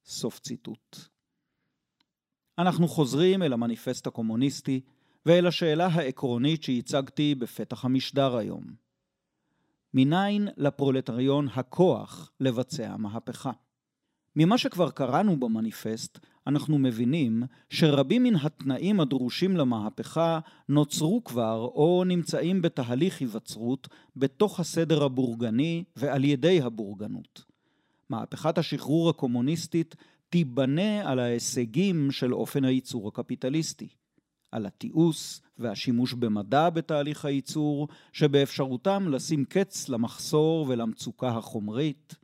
סוף 0.05 0.39
ציטוט. 0.39 1.18
אנחנו 2.59 2.89
חוזרים 2.89 3.43
אל 3.43 3.53
המניפסט 3.53 4.07
הקומוניסטי 4.07 4.81
ואל 5.27 5.47
השאלה 5.47 5.87
העקרונית 5.87 6.63
שהצגתי 6.63 7.35
בפתח 7.35 7.85
המשדר 7.85 8.37
היום. 8.37 8.65
מניין 9.95 10.49
לפרולטריון 10.57 11.49
הכוח 11.55 12.31
לבצע 12.41 12.97
מהפכה? 12.97 13.51
ממה 14.37 14.59
שכבר 14.59 14.91
קראנו 14.91 15.41
במניפסט, 15.41 16.19
אנחנו 16.47 16.79
מבינים 16.79 17.43
שרבים 17.71 18.23
מן 18.23 18.37
התנאים 18.37 19.01
הדרושים 19.01 19.57
למהפכה 19.57 20.39
נוצרו 20.69 21.25
כבר 21.25 21.61
או 21.75 22.05
נמצאים 22.07 22.63
בתהליך 22.63 23.21
היווצרות 23.21 23.89
בתוך 24.17 24.61
הסדר 24.61 25.05
הבורגני 25.05 25.85
ועל 25.97 26.25
ידי 26.25 26.63
הבורגנות. 26.63 27.45
מהפכת 28.11 28.59
השחרור 28.59 29.11
הקומוניסטית 29.11 29.97
תיבנה 30.31 31.11
על 31.11 31.19
ההישגים 31.19 32.11
של 32.11 32.35
אופן 32.35 32.65
הייצור 32.65 33.09
הקפיטליסטי, 33.09 33.89
על 34.53 34.67
התיעוש 34.67 35.41
והשימוש 35.59 36.13
במדע 36.13 36.71
בתהליך 36.71 37.25
הייצור, 37.25 37.89
שבאפשרותם 38.13 39.09
לשים 39.09 39.45
קץ 39.45 39.89
למחסור 39.89 40.67
ולמצוקה 40.69 41.29
החומרית, 41.29 42.15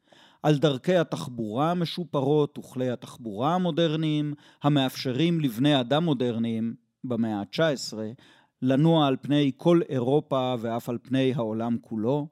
על 0.43 0.59
דרכי 0.59 0.97
התחבורה 0.97 1.71
המשופרות 1.71 2.59
וכלי 2.59 2.91
התחבורה 2.91 3.55
המודרניים, 3.55 4.35
המאפשרים 4.63 5.41
לבני 5.41 5.81
אדם 5.81 6.05
מודרניים 6.05 6.75
במאה 7.05 7.41
ה-19 7.41 7.97
לנוע 8.63 9.07
על 9.07 9.17
פני 9.21 9.53
כל 9.57 9.81
אירופה 9.89 10.55
ואף 10.61 10.89
על 10.89 10.99
פני 11.03 11.35
העולם 11.35 11.77
כולו, 11.81 12.29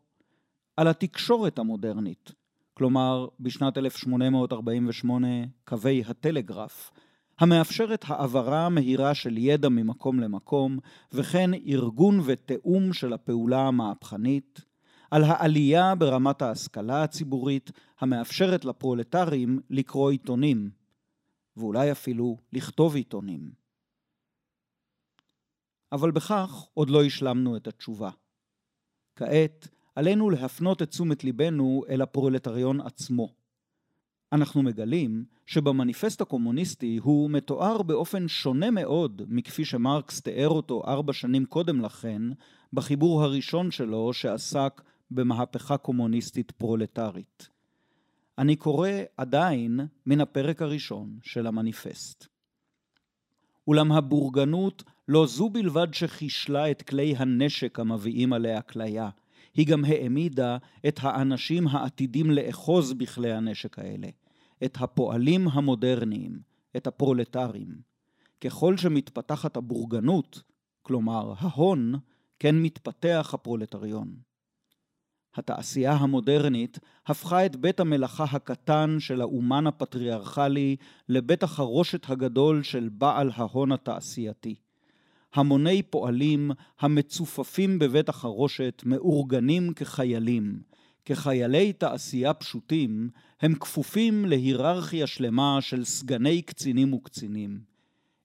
על 0.76 0.88
התקשורת 0.88 1.58
המודרנית, 1.58 2.32
כלומר 2.74 3.26
בשנת 3.40 3.78
1848 3.78 5.28
קווי 5.64 6.02
הטלגרף, 6.06 6.92
המאפשרת 7.38 8.04
העברה 8.08 8.68
מהירה 8.68 9.14
של 9.14 9.38
ידע 9.38 9.68
ממקום 9.68 10.20
למקום, 10.20 10.78
וכן 11.12 11.50
ארגון 11.54 12.20
ותיאום 12.24 12.92
של 12.92 13.12
הפעולה 13.12 13.60
המהפכנית, 13.60 14.60
על 15.10 15.24
העלייה 15.24 15.94
ברמת 15.94 16.42
ההשכלה 16.42 17.02
הציבורית 17.02 17.70
המאפשרת 18.00 18.64
לפרולטרים 18.64 19.60
לקרוא 19.70 20.10
עיתונים, 20.10 20.70
ואולי 21.56 21.92
אפילו 21.92 22.36
לכתוב 22.52 22.96
עיתונים. 22.96 23.52
אבל 25.92 26.10
בכך 26.10 26.66
עוד 26.74 26.90
לא 26.90 27.04
השלמנו 27.04 27.56
את 27.56 27.66
התשובה. 27.66 28.10
כעת 29.16 29.68
עלינו 29.94 30.30
להפנות 30.30 30.82
את 30.82 30.88
תשומת 30.88 31.24
ליבנו 31.24 31.82
אל 31.88 32.02
הפרולטריון 32.02 32.80
עצמו. 32.80 33.28
אנחנו 34.32 34.62
מגלים 34.62 35.24
שבמניפסט 35.46 36.20
הקומוניסטי 36.20 37.00
הוא 37.02 37.30
מתואר 37.30 37.82
באופן 37.82 38.28
שונה 38.28 38.70
מאוד 38.70 39.22
מכפי 39.28 39.64
שמרקס 39.64 40.20
תיאר 40.20 40.48
אותו 40.48 40.82
ארבע 40.86 41.12
שנים 41.12 41.44
קודם 41.44 41.80
לכן, 41.80 42.22
בחיבור 42.72 43.22
הראשון 43.22 43.70
שלו 43.70 44.12
שעסק 44.12 44.82
במהפכה 45.10 45.76
קומוניסטית 45.76 46.50
פרולטרית. 46.50 47.48
אני 48.38 48.56
קורא 48.56 48.88
עדיין 49.16 49.80
מן 50.06 50.20
הפרק 50.20 50.62
הראשון 50.62 51.18
של 51.22 51.46
המניפסט. 51.46 52.26
אולם 53.66 53.92
הבורגנות 53.92 54.82
לא 55.08 55.26
זו 55.26 55.50
בלבד 55.50 55.94
שחישלה 55.94 56.70
את 56.70 56.82
כלי 56.82 57.14
הנשק 57.16 57.80
המביאים 57.80 58.32
עליה 58.32 58.62
כליה, 58.62 59.08
היא 59.54 59.66
גם 59.66 59.84
העמידה 59.84 60.56
את 60.88 60.98
האנשים 61.02 61.68
העתידים 61.68 62.30
לאחוז 62.30 62.92
בכלי 62.92 63.32
הנשק 63.32 63.78
האלה, 63.78 64.08
את 64.64 64.76
הפועלים 64.80 65.48
המודרניים, 65.48 66.40
את 66.76 66.86
הפרולטרים. 66.86 67.68
ככל 68.40 68.76
שמתפתחת 68.76 69.56
הבורגנות, 69.56 70.42
כלומר 70.82 71.32
ההון, 71.38 71.94
כן 72.38 72.62
מתפתח 72.62 73.30
הפרולטריון. 73.34 74.14
התעשייה 75.34 75.92
המודרנית 75.92 76.78
הפכה 77.06 77.46
את 77.46 77.56
בית 77.56 77.80
המלאכה 77.80 78.24
הקטן 78.24 78.96
של 78.98 79.20
האומן 79.20 79.66
הפטריארכלי 79.66 80.76
לבית 81.08 81.42
החרושת 81.42 82.10
הגדול 82.10 82.62
של 82.62 82.88
בעל 82.88 83.30
ההון 83.34 83.72
התעשייתי. 83.72 84.54
המוני 85.34 85.82
פועלים 85.82 86.50
המצופפים 86.80 87.78
בבית 87.78 88.08
החרושת 88.08 88.82
מאורגנים 88.86 89.72
כחיילים. 89.74 90.62
כחיילי 91.04 91.72
תעשייה 91.72 92.34
פשוטים, 92.34 93.10
הם 93.40 93.54
כפופים 93.54 94.24
להיררכיה 94.24 95.06
שלמה 95.06 95.58
של 95.60 95.84
סגני 95.84 96.42
קצינים 96.42 96.92
וקצינים. 96.92 97.60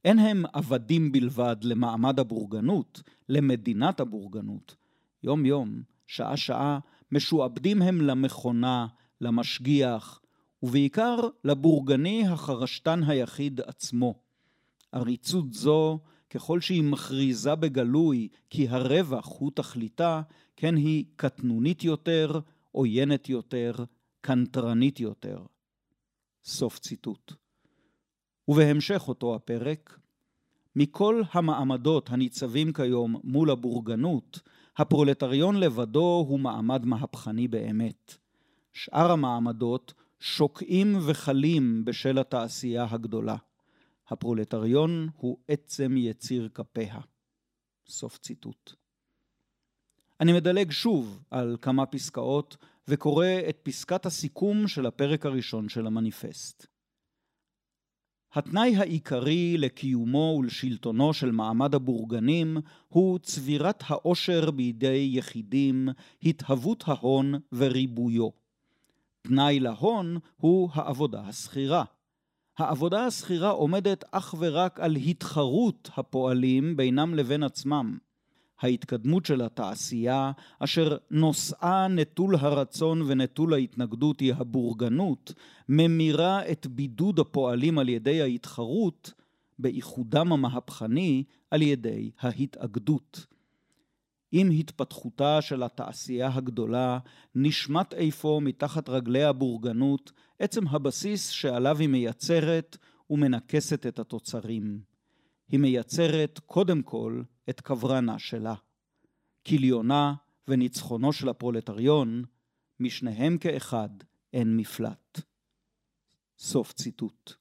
אין 0.05 0.19
הם 0.19 0.43
עבדים 0.53 1.11
בלבד 1.11 1.55
למעמד 1.61 2.19
הבורגנות, 2.19 3.01
למדינת 3.29 3.99
הבורגנות. 3.99 4.75
יום 5.23 5.45
יום, 5.45 5.81
שעה 6.07 6.37
שעה, 6.37 6.79
משועבדים 7.11 7.81
הם 7.81 8.01
למכונה, 8.01 8.87
למשגיח, 9.21 10.21
ובעיקר 10.63 11.19
לבורגני 11.43 12.27
החרשתן 12.27 13.03
היחיד 13.03 13.61
עצמו. 13.61 14.15
עריצות 14.91 15.53
זו 15.53 15.99
ככל 16.29 16.61
שהיא 16.61 16.83
מכריזה 16.83 17.55
בגלוי 17.55 18.27
כי 18.49 18.67
הרווח 18.67 19.29
הוא 19.39 19.51
תכליתה, 19.55 20.21
כן 20.55 20.75
היא 20.75 21.05
קטנונית 21.15 21.83
יותר, 21.83 22.39
עוינת 22.71 23.29
יותר, 23.29 23.75
קנטרנית 24.21 24.99
יותר. 24.99 25.45
סוף 26.43 26.79
ציטוט. 26.79 27.33
ובהמשך 28.47 29.07
אותו 29.07 29.35
הפרק, 29.35 29.99
מכל 30.75 31.21
המעמדות 31.31 32.09
הניצבים 32.09 32.73
כיום 32.73 33.15
מול 33.23 33.49
הבורגנות, 33.49 34.39
הפרולטריון 34.77 35.55
לבדו 35.59 36.25
הוא 36.27 36.39
מעמד 36.39 36.85
מהפכני 36.85 37.47
באמת. 37.47 38.17
שאר 38.73 39.11
המעמדות 39.11 39.93
שוקעים 40.19 40.97
וחלים 41.05 41.85
בשל 41.85 42.17
התעשייה 42.17 42.87
הגדולה. 42.89 43.35
הפרולטריון 44.07 45.09
הוא 45.15 45.37
עצם 45.47 45.97
יציר 45.97 46.49
כפיה. 46.53 46.99
סוף 47.87 48.17
ציטוט. 48.17 48.73
אני 50.21 50.33
מדלג 50.33 50.71
שוב 50.71 51.23
על 51.31 51.57
כמה 51.61 51.85
פסקאות 51.85 52.57
וקורא 52.87 53.27
את 53.49 53.59
פסקת 53.63 54.05
הסיכום 54.05 54.67
של 54.67 54.85
הפרק 54.85 55.25
הראשון 55.25 55.69
של 55.69 55.87
המניפסט. 55.87 56.67
התנאי 58.33 58.75
העיקרי 58.75 59.57
לקיומו 59.57 60.37
ולשלטונו 60.39 61.13
של 61.13 61.31
מעמד 61.31 61.75
הבורגנים 61.75 62.57
הוא 62.87 63.19
צבירת 63.19 63.83
העושר 63.87 64.51
בידי 64.51 65.11
יחידים, 65.13 65.89
התהוות 66.23 66.83
ההון 66.87 67.33
וריבויו. 67.53 68.29
תנאי 69.21 69.59
להון 69.59 70.17
הוא 70.37 70.69
העבודה 70.73 71.21
השכירה. 71.21 71.83
העבודה 72.57 73.05
השכירה 73.05 73.49
עומדת 73.49 74.03
אך 74.11 74.35
ורק 74.39 74.79
על 74.79 74.95
התחרות 74.95 75.89
הפועלים 75.95 76.77
בינם 76.77 77.13
לבין 77.13 77.43
עצמם. 77.43 77.97
ההתקדמות 78.61 79.25
של 79.25 79.41
התעשייה, 79.41 80.31
אשר 80.59 80.97
נושאה 81.11 81.87
נטול 81.87 82.35
הרצון 82.35 83.01
ונטול 83.07 83.53
ההתנגדות 83.53 84.19
היא 84.19 84.33
הבורגנות, 84.37 85.33
ממירה 85.69 86.51
את 86.51 86.67
בידוד 86.67 87.19
הפועלים 87.19 87.79
על 87.79 87.89
ידי 87.89 88.21
ההתחרות, 88.21 89.13
באיחודם 89.59 90.33
המהפכני 90.33 91.23
על 91.51 91.61
ידי 91.61 92.11
ההתאגדות. 92.19 93.25
עם 94.31 94.49
התפתחותה 94.51 95.41
של 95.41 95.63
התעשייה 95.63 96.29
הגדולה, 96.33 96.99
נשמט 97.35 97.93
אפוא 97.93 98.41
מתחת 98.41 98.89
רגלי 98.89 99.23
הבורגנות 99.23 100.11
עצם 100.39 100.67
הבסיס 100.67 101.29
שעליו 101.29 101.77
היא 101.79 101.89
מייצרת 101.89 102.77
ומנכסת 103.09 103.85
את 103.85 103.99
התוצרים. 103.99 104.81
היא 105.47 105.59
מייצרת 105.59 106.39
קודם 106.45 106.81
כל 106.81 107.21
את 107.49 107.61
קברנה 107.61 108.19
שלה. 108.19 108.55
כליונה 109.47 110.13
וניצחונו 110.47 111.13
של 111.13 111.29
הפרולטריון, 111.29 112.23
משניהם 112.79 113.37
כאחד 113.37 113.89
אין 114.33 114.57
מפלט. 114.57 115.21
סוף 116.39 116.73
ציטוט. 116.73 117.33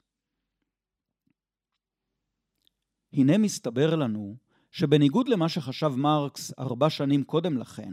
הנה 3.13 3.39
מסתבר 3.39 3.97
לנו 3.97 4.37
שבניגוד 4.71 5.29
למה 5.29 5.49
שחשב 5.49 5.93
מרקס 5.97 6.53
ארבע 6.59 6.91
שנים 6.91 7.25
קודם 7.25 7.59
לכן, 7.59 7.93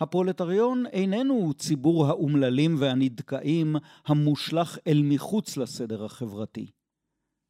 הפרולטריון 0.00 0.86
איננו 0.86 1.52
ציבור 1.54 2.06
האומללים 2.06 2.76
והנדכאים 2.78 3.76
המושלך 4.06 4.78
אל 4.86 5.02
מחוץ 5.04 5.56
לסדר 5.56 6.04
החברתי. 6.04 6.70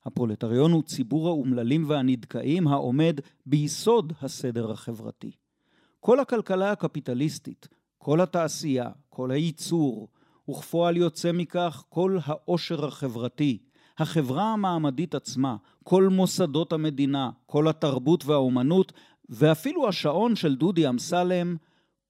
הפרולטריון 0.04 0.72
הוא 0.72 0.82
ציבור 0.82 1.28
האומללים 1.28 1.84
והנדכאים 1.88 2.68
העומד 2.68 3.20
ביסוד 3.46 4.12
הסדר 4.22 4.70
החברתי. 4.70 5.30
כל 6.00 6.20
הכלכלה 6.20 6.72
הקפיטליסטית, 6.72 7.68
כל 7.98 8.20
התעשייה, 8.20 8.90
כל 9.08 9.30
הייצור, 9.30 10.08
וכפועל 10.50 10.96
יוצא 10.96 11.32
מכך 11.32 11.84
כל 11.88 12.18
העושר 12.24 12.84
החברתי, 12.84 13.58
החברה 13.98 14.52
המעמדית 14.52 15.14
עצמה, 15.14 15.56
כל 15.84 16.08
מוסדות 16.08 16.72
המדינה, 16.72 17.30
כל 17.46 17.68
התרבות 17.68 18.24
והאומנות, 18.24 18.92
ואפילו 19.28 19.88
השעון 19.88 20.36
של 20.36 20.56
דודי 20.56 20.88
אמסלם, 20.88 21.56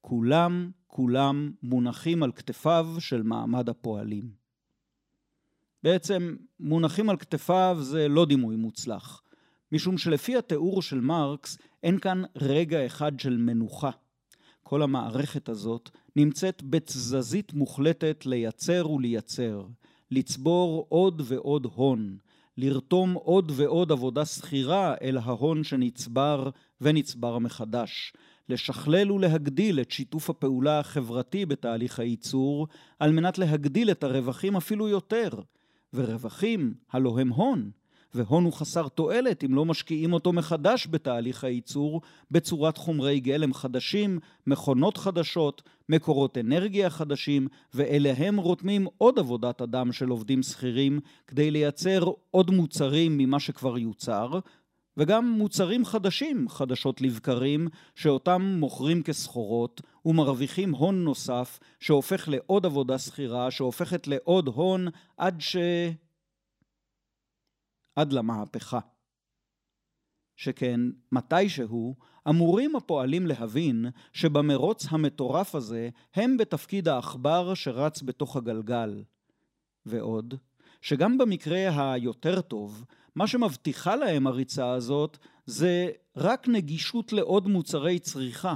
כולם, 0.09 0.71
כולם 0.87 1.53
מונחים 1.63 2.23
על 2.23 2.33
כתפיו 2.33 2.87
של 2.99 3.23
מעמד 3.23 3.69
הפועלים. 3.69 4.31
בעצם, 5.83 6.37
מונחים 6.61 7.11
על 7.11 7.17
כתפיו 7.17 7.79
זה 7.81 8.09
לא 8.09 8.27
דימוי 8.27 8.57
מוצלח, 8.57 9.23
משום 9.73 9.99
שלפי 9.99 10.37
התיאור 10.37 10.83
של 10.83 11.01
מרקס, 11.01 11.59
אין 11.83 11.99
כאן 11.99 12.23
רגע 12.37 12.87
אחד 12.87 13.21
של 13.21 13.37
מנוחה. 13.37 13.91
כל 14.63 14.83
המערכת 14.83 15.49
הזאת 15.49 15.91
נמצאת 16.17 16.63
בתזזית 16.63 17.53
מוחלטת 17.53 18.27
לייצר 18.27 18.91
ולייצר, 18.91 19.67
לצבור 20.11 20.87
עוד 20.89 21.23
ועוד 21.25 21.67
הון, 21.75 22.19
לרתום 22.57 23.13
עוד 23.13 23.53
ועוד 23.55 23.93
עבודה 23.93 24.25
שכירה 24.25 24.95
אל 25.03 25.19
ההון 25.19 25.65
שנצבר 25.65 26.51
ונצבר 26.81 27.39
מחדש, 27.39 28.13
לשכלל 28.49 29.13
ולהגדיל 29.13 29.81
את 29.81 29.91
שיתוף 29.91 30.31
הפעולה 30.31 30.79
החברתי 30.79 31.47
בתהליך 31.47 31.99
הייצור, 31.99 32.69
על 32.99 33.13
מנת 33.13 33.39
להגדיל 33.39 33.91
את 33.91 34.05
הרווחים 34.05 34.57
אפילו 34.57 34.89
יותר, 34.89 35.31
ורווחים, 35.95 36.75
הלא 36.93 37.19
הם 37.21 37.29
הון, 37.29 37.71
והון 38.15 38.45
הוא 38.45 38.53
חסר 38.53 38.89
תועלת 38.89 39.45
אם 39.45 39.55
לא 39.55 39.65
משקיעים 39.65 40.13
אותו 40.13 40.33
מחדש 40.33 40.87
בתהליך 40.91 41.45
הייצור 41.45 42.01
בצורת 42.31 42.77
חומרי 42.77 43.21
גלם 43.21 43.55
חדשים, 43.55 44.19
מכונות 44.47 44.97
חדשות, 44.97 45.63
מקורות 45.89 46.39
אנרגיה 46.39 46.91
חדשים, 46.91 47.49
ואליהם 47.75 48.37
רותמים 48.37 48.87
עוד 48.99 49.19
עבודת 49.19 49.63
אדם 49.63 49.93
של 49.93 50.09
עובדים 50.09 50.43
שכירים 50.43 51.01
כדי 51.27 51.51
לייצר 51.51 52.11
עוד 52.31 52.51
מוצרים 52.51 53.19
ממה 53.19 53.41
שכבר 53.41 53.79
יוצר, 53.79 54.39
וגם 54.97 55.31
מוצרים 55.31 55.85
חדשים, 55.85 56.49
חדשות 56.49 57.01
לבקרים, 57.01 57.69
שאותם 57.95 58.43
מוכרים 58.43 59.03
כסחורות 59.03 59.81
ומרוויחים 60.05 60.75
הון 60.75 61.05
נוסף 61.05 61.59
שהופך 61.81 62.29
לעוד 62.29 62.67
עבודה 62.67 62.99
שכירה, 62.99 63.51
שהופכת 63.51 64.07
לעוד 64.07 64.49
הון 64.49 64.89
עד 65.17 65.41
ש... 65.41 65.57
עד 67.97 68.13
למהפכה. 68.13 68.81
שכן 70.37 70.81
מתישהו 71.13 71.97
אמורים 72.29 72.77
הפועלים 72.77 73.27
להבין 73.27 73.87
שבמרוץ 74.13 74.87
המטורף 74.91 75.55
הזה 75.55 75.89
הם 76.15 76.37
בתפקיד 76.37 76.89
העכבר 76.89 77.55
שרץ 77.55 78.03
בתוך 78.03 78.37
הגלגל. 78.37 79.05
ועוד, 79.87 80.35
שגם 80.81 81.19
במקרה 81.19 81.93
היותר 81.93 82.41
טוב, 82.41 82.85
מה 83.17 83.27
שמבטיחה 83.27 83.97
להם 83.97 84.27
הריצה 84.27 84.71
הזאת 84.71 85.19
זה 85.47 85.91
רק 86.17 86.49
נגישות 86.49 87.13
לעוד 87.13 87.49
מוצרי 87.49 87.99
צריכה, 87.99 88.55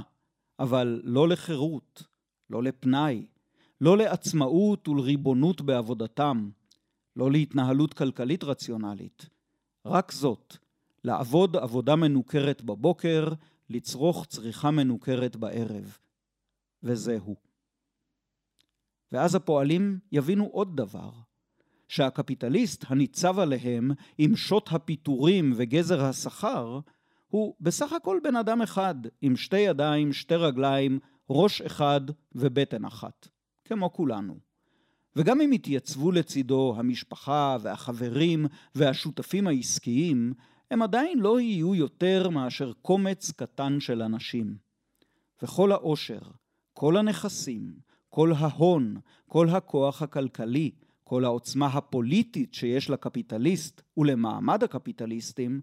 אבל 0.59 1.01
לא 1.03 1.27
לחירות, 1.27 2.03
לא 2.49 2.63
לפנאי, 2.63 3.25
לא 3.81 3.97
לעצמאות 3.97 4.87
ולריבונות 4.87 5.61
בעבודתם, 5.61 6.49
לא 7.15 7.31
להתנהלות 7.31 7.93
כלכלית 7.93 8.43
רציונלית. 8.43 9.29
רק 9.85 10.11
זאת, 10.11 10.57
לעבוד 11.03 11.57
עבודה 11.57 11.95
מנוכרת 11.95 12.61
בבוקר, 12.61 13.27
לצרוך 13.69 14.25
צריכה 14.25 14.71
מנוכרת 14.71 15.35
בערב. 15.35 15.97
וזהו. 16.83 17.35
ואז 19.11 19.35
הפועלים 19.35 19.99
יבינו 20.11 20.45
עוד 20.45 20.77
דבר, 20.77 21.11
שהקפיטליסט 21.91 22.85
הניצב 22.87 23.39
עליהם 23.39 23.91
עם 24.17 24.35
שוט 24.35 24.69
הפיטורים 24.71 25.53
וגזר 25.55 26.05
השכר, 26.05 26.79
הוא 27.27 27.55
בסך 27.61 27.93
הכל 27.93 28.19
בן 28.23 28.35
אדם 28.35 28.61
אחד, 28.61 28.95
עם 29.21 29.35
שתי 29.35 29.59
ידיים, 29.59 30.13
שתי 30.13 30.35
רגליים, 30.35 30.99
ראש 31.29 31.61
אחד 31.61 32.01
ובטן 32.35 32.85
אחת, 32.85 33.27
כמו 33.65 33.93
כולנו. 33.93 34.39
וגם 35.15 35.41
אם 35.41 35.53
יתייצבו 35.53 36.11
לצידו 36.11 36.73
המשפחה 36.77 37.57
והחברים 37.61 38.45
והשותפים 38.75 39.47
העסקיים, 39.47 40.33
הם 40.71 40.81
עדיין 40.81 41.19
לא 41.19 41.39
יהיו 41.39 41.75
יותר 41.75 42.29
מאשר 42.29 42.73
קומץ 42.81 43.31
קטן 43.31 43.79
של 43.79 44.01
אנשים. 44.01 44.55
וכל 45.41 45.71
העושר, 45.71 46.21
כל 46.73 46.97
הנכסים, 46.97 47.73
כל 48.09 48.31
ההון, 48.37 48.95
כל 49.27 49.49
הכוח 49.49 50.01
הכלכלי, 50.01 50.71
כל 51.11 51.25
העוצמה 51.25 51.67
הפוליטית 51.67 52.53
שיש 52.53 52.89
לקפיטליסט 52.89 53.81
ולמעמד 53.97 54.63
הקפיטליסטים, 54.63 55.61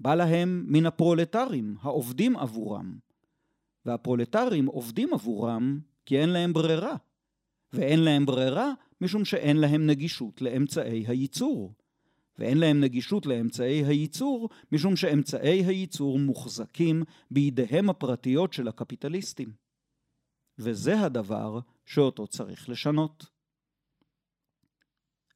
בא 0.00 0.14
להם 0.14 0.64
מן 0.68 0.86
הפרולטרים 0.86 1.76
העובדים 1.82 2.36
עבורם. 2.36 2.98
והפרולטרים 3.86 4.66
עובדים 4.66 5.14
עבורם 5.14 5.80
כי 6.06 6.18
אין 6.18 6.28
להם 6.28 6.52
ברירה. 6.52 6.96
ואין 7.72 8.00
להם 8.00 8.26
ברירה 8.26 8.72
משום 9.00 9.24
שאין 9.24 9.56
להם 9.56 9.86
נגישות 9.86 10.42
לאמצעי 10.42 11.04
הייצור. 11.06 11.74
ואין 12.38 12.58
להם 12.58 12.80
נגישות 12.80 13.26
לאמצעי 13.26 13.84
הייצור 13.84 14.48
משום 14.72 14.96
שאמצעי 14.96 15.64
הייצור 15.64 16.18
מוחזקים 16.18 17.02
בידיהם 17.30 17.90
הפרטיות 17.90 18.52
של 18.52 18.68
הקפיטליסטים. 18.68 19.52
וזה 20.58 21.00
הדבר 21.00 21.60
שאותו 21.86 22.26
צריך 22.26 22.68
לשנות. 22.68 23.39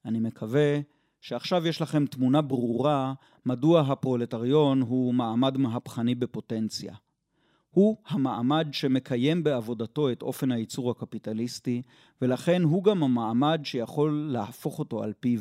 אני 0.05 0.21
מקווה 0.21 0.81
שעכשיו 1.21 1.67
יש 1.67 1.83
לכם 1.83 2.07
תמונה 2.07 2.43
ברורה 2.43 3.15
מדוע 3.47 3.81
הפרולטריון 3.81 4.81
הוא 4.81 5.15
מעמד 5.15 5.57
מהפכני 5.57 6.15
בפוטנציה. 6.15 6.95
הוא 7.71 7.97
המעמד 8.07 8.69
שמקיים 8.73 9.45
בעבודתו 9.45 10.13
את 10.13 10.23
אופן 10.23 10.53
הייצור 10.53 10.91
הקפיטליסטי, 10.91 11.83
ולכן 12.23 12.63
הוא 12.63 12.85
גם 12.85 13.03
המעמד 13.03 13.61
שיכול 13.65 14.29
להפוך 14.33 14.79
אותו 14.79 15.03
על 15.03 15.13
פיו. 15.21 15.41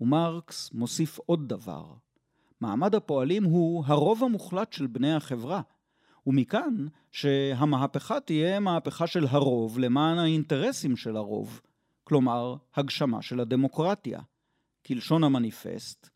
ומרקס 0.00 0.72
מוסיף 0.72 1.18
עוד 1.26 1.48
דבר. 1.48 1.84
מעמד 2.60 2.94
הפועלים 2.94 3.44
הוא 3.44 3.84
הרוב 3.86 4.24
המוחלט 4.24 4.72
של 4.72 4.86
בני 4.86 5.14
החברה, 5.14 5.60
ומכאן 6.26 6.86
שהמהפכה 7.12 8.20
תהיה 8.20 8.60
מהפכה 8.60 9.06
של 9.06 9.26
הרוב 9.30 9.78
למען 9.78 10.18
האינטרסים 10.18 10.96
של 10.96 11.16
הרוב, 11.16 11.60
כלומר 12.08 12.56
הגשמה 12.74 13.22
של 13.22 13.40
הדמוקרטיה. 13.40 14.20
כלשון 14.86 15.24
המניפסט, 15.24 16.10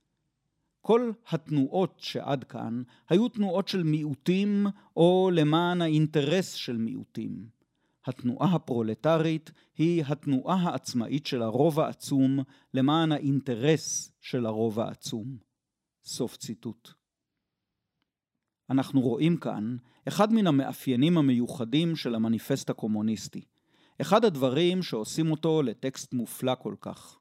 כל 0.81 1.13
התנועות 1.29 1.95
שעד 1.99 2.45
כאן 2.45 2.83
היו 3.09 3.29
תנועות 3.29 3.69
של 3.69 3.83
מיעוטים 3.83 4.67
או 4.97 5.31
למען 5.33 5.83
האינטרס 5.83 6.53
של 6.53 6.77
מיעוטים. 6.77 7.49
התנועה 8.07 8.55
הפרולטרית 8.55 9.51
היא 9.79 10.05
התנועה 10.09 10.57
העצמאית 10.57 11.27
של 11.27 11.43
הרוב 11.43 11.81
העצום 11.81 12.39
למען 12.75 13.13
האינטרס 13.13 14.13
של 14.21 14.47
הרוב 14.47 14.81
העצום. 14.81 15.37
סוף 16.05 16.37
ציטוט. 16.37 16.89
אנחנו 18.71 19.01
רואים 19.01 19.37
כאן 19.37 19.77
אחד 20.09 20.33
מן 20.33 20.47
המאפיינים 20.47 21.19
המיוחדים 21.19 21.97
של 21.97 22.15
המניפסט 22.15 22.71
הקומוניסטי. 22.71 23.45
אחד 24.03 24.25
הדברים 24.25 24.83
שעושים 24.83 25.31
אותו 25.31 25.63
לטקסט 25.63 26.15
מופלא 26.15 26.55
כל 26.55 26.75
כך. 26.81 27.19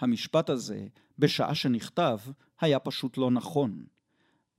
המשפט 0.00 0.50
הזה, 0.50 0.86
בשעה 1.18 1.54
שנכתב, 1.54 2.18
היה 2.60 2.78
פשוט 2.78 3.18
לא 3.18 3.30
נכון. 3.30 3.84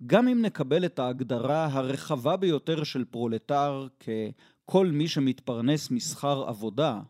גם 0.05 0.27
אם 0.27 0.41
נקבל 0.41 0.85
את 0.85 0.99
ההגדרה 0.99 1.65
הרחבה 1.65 2.37
ביותר 2.37 2.83
של 2.83 3.05
פרולטר 3.05 3.87
ככל 3.99 4.87
מי 4.87 5.07
שמתפרנס 5.07 5.91
משכר 5.91 6.43
עבודה, 6.47 7.01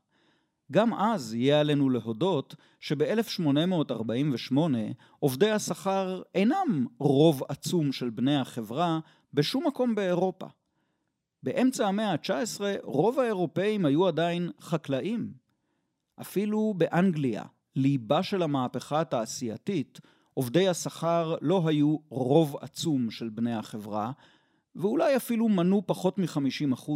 גם 0.71 0.93
אז 0.93 1.33
יהיה 1.33 1.59
עלינו 1.59 1.89
להודות 1.89 2.55
שב-1848 2.79 4.57
עובדי 5.19 5.51
השכר 5.51 6.21
אינם 6.35 6.87
רוב 6.99 7.43
עצום 7.49 7.91
של 7.91 8.09
בני 8.09 8.35
החברה 8.35 8.99
בשום 9.33 9.67
מקום 9.67 9.95
באירופה. 9.95 10.47
באמצע 11.43 11.87
המאה 11.87 12.11
ה-19 12.11 12.61
רוב 12.83 13.19
האירופאים 13.19 13.85
היו 13.85 14.07
עדיין 14.07 14.51
חקלאים. 14.59 15.33
אפילו 16.21 16.73
באנגליה, 16.77 17.43
ליבה 17.75 18.23
של 18.23 18.41
המהפכה 18.41 19.01
התעשייתית, 19.01 19.99
עובדי 20.33 20.67
השכר 20.67 21.35
לא 21.41 21.67
היו 21.67 21.97
רוב 22.09 22.55
עצום 22.61 23.11
של 23.11 23.29
בני 23.29 23.53
החברה, 23.53 24.11
ואולי 24.75 25.15
אפילו 25.15 25.49
מנו 25.49 25.87
פחות 25.87 26.17
מ-50%. 26.17 26.91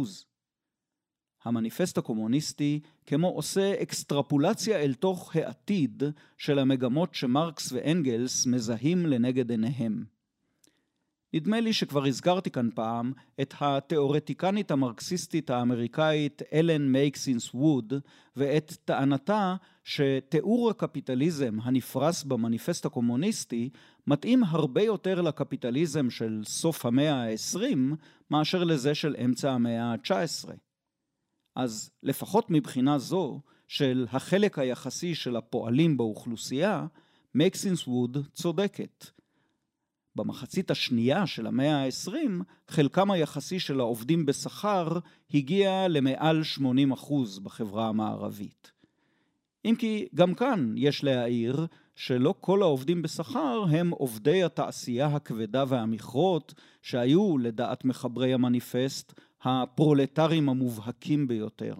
המניפסט 1.44 1.98
הקומוניסטי 1.98 2.80
כמו 3.06 3.28
עושה 3.28 3.82
אקסטרפולציה 3.82 4.78
אל 4.78 4.94
תוך 4.94 5.36
העתיד 5.36 6.02
של 6.36 6.58
המגמות 6.58 7.14
שמרקס 7.14 7.72
ואנגלס 7.72 8.46
מזהים 8.46 9.06
לנגד 9.06 9.50
עיניהם. 9.50 10.17
נדמה 11.34 11.60
לי 11.60 11.72
שכבר 11.72 12.06
הזכרתי 12.06 12.50
כאן 12.50 12.68
פעם 12.74 13.12
את 13.40 13.54
התיאורטיקנית 13.60 14.70
המרקסיסטית 14.70 15.50
האמריקאית 15.50 16.42
אלן 16.52 16.92
מייקסינס 16.92 17.54
ווד 17.54 17.94
ואת 18.36 18.72
טענתה 18.84 19.56
שתיאור 19.84 20.70
הקפיטליזם 20.70 21.58
הנפרס 21.62 22.24
במניפסט 22.24 22.86
הקומוניסטי 22.86 23.70
מתאים 24.06 24.44
הרבה 24.44 24.82
יותר 24.82 25.20
לקפיטליזם 25.20 26.10
של 26.10 26.40
סוף 26.44 26.86
המאה 26.86 27.14
ה-20 27.14 27.78
מאשר 28.30 28.64
לזה 28.64 28.94
של 28.94 29.16
אמצע 29.24 29.52
המאה 29.52 29.84
ה-19. 29.84 30.48
אז 31.56 31.90
לפחות 32.02 32.50
מבחינה 32.50 32.98
זו 32.98 33.40
של 33.68 34.06
החלק 34.10 34.58
היחסי 34.58 35.14
של 35.14 35.36
הפועלים 35.36 35.96
באוכלוסייה, 35.96 36.86
מקסינס 37.34 37.88
ווד 37.88 38.18
צודקת. 38.32 39.18
במחצית 40.18 40.70
השנייה 40.70 41.26
של 41.26 41.46
המאה 41.46 41.84
ה-20, 41.84 42.12
חלקם 42.68 43.10
היחסי 43.10 43.60
של 43.60 43.80
העובדים 43.80 44.26
בשכר 44.26 44.98
הגיע 45.34 45.88
למעל 45.88 46.42
80% 46.58 47.40
בחברה 47.42 47.88
המערבית. 47.88 48.72
אם 49.64 49.74
כי 49.78 50.08
גם 50.14 50.34
כאן 50.34 50.74
יש 50.76 51.04
להעיר 51.04 51.66
שלא 51.96 52.34
כל 52.40 52.62
העובדים 52.62 53.02
בשכר 53.02 53.64
הם 53.70 53.90
עובדי 53.90 54.44
התעשייה 54.44 55.06
הכבדה 55.06 55.64
והמכרות 55.68 56.54
שהיו, 56.82 57.38
לדעת 57.38 57.84
מחברי 57.84 58.34
המניפסט, 58.34 59.20
הפרולטרים 59.42 60.48
המובהקים 60.48 61.28
ביותר. 61.28 61.74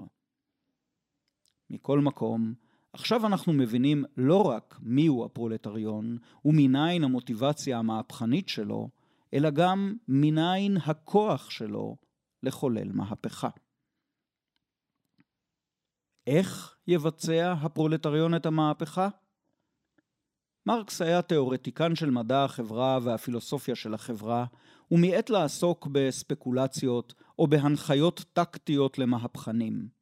מכל 1.70 2.00
מקום, 2.00 2.54
עכשיו 2.98 3.26
אנחנו 3.26 3.52
מבינים 3.52 4.04
לא 4.16 4.42
רק 4.42 4.78
מיהו 4.82 5.24
הפרולטריון 5.24 6.18
ומניין 6.44 7.04
המוטיבציה 7.04 7.78
המהפכנית 7.78 8.48
שלו, 8.48 8.88
אלא 9.34 9.50
גם 9.50 9.94
מניין 10.08 10.76
הכוח 10.76 11.50
שלו 11.50 11.96
לחולל 12.42 12.92
מהפכה. 12.92 13.48
איך 16.26 16.76
יבצע 16.86 17.52
הפרולטריון 17.52 18.34
את 18.34 18.46
המהפכה? 18.46 19.08
מרקס 20.66 21.02
היה 21.02 21.22
תיאורטיקן 21.22 21.94
של 21.94 22.10
מדע 22.10 22.44
החברה 22.44 22.98
והפילוסופיה 23.02 23.74
של 23.74 23.94
החברה, 23.94 24.44
ומיעט 24.90 25.30
לעסוק 25.30 25.86
בספקולציות 25.86 27.14
או 27.38 27.46
בהנחיות 27.46 28.24
טקטיות 28.32 28.98
למהפכנים. 28.98 29.97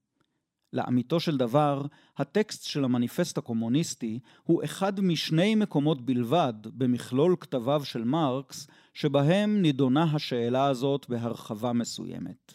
לאמיתו 0.76 1.20
של 1.20 1.36
דבר, 1.36 1.86
הטקסט 2.16 2.64
של 2.64 2.84
המניפסט 2.84 3.38
הקומוניסטי 3.38 4.18
הוא 4.44 4.64
אחד 4.64 5.00
משני 5.00 5.54
מקומות 5.54 6.06
בלבד 6.06 6.54
במכלול 6.64 7.36
כתביו 7.40 7.84
של 7.84 8.04
מרקס, 8.04 8.66
שבהם 8.94 9.62
נידונה 9.62 10.02
השאלה 10.02 10.66
הזאת 10.66 11.06
בהרחבה 11.08 11.72
מסוימת. 11.72 12.54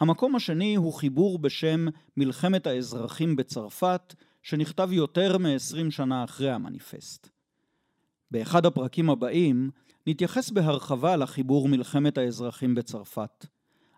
המקום 0.00 0.36
השני 0.36 0.74
הוא 0.74 0.92
חיבור 0.92 1.38
בשם 1.38 1.86
מלחמת 2.16 2.66
האזרחים 2.66 3.36
בצרפת, 3.36 4.14
שנכתב 4.42 4.88
יותר 4.92 5.38
מ-20 5.38 5.90
שנה 5.90 6.24
אחרי 6.24 6.50
המניפסט. 6.50 7.28
באחד 8.30 8.66
הפרקים 8.66 9.10
הבאים 9.10 9.70
נתייחס 10.06 10.50
בהרחבה 10.50 11.16
לחיבור 11.16 11.68
מלחמת 11.68 12.18
האזרחים 12.18 12.74
בצרפת, 12.74 13.46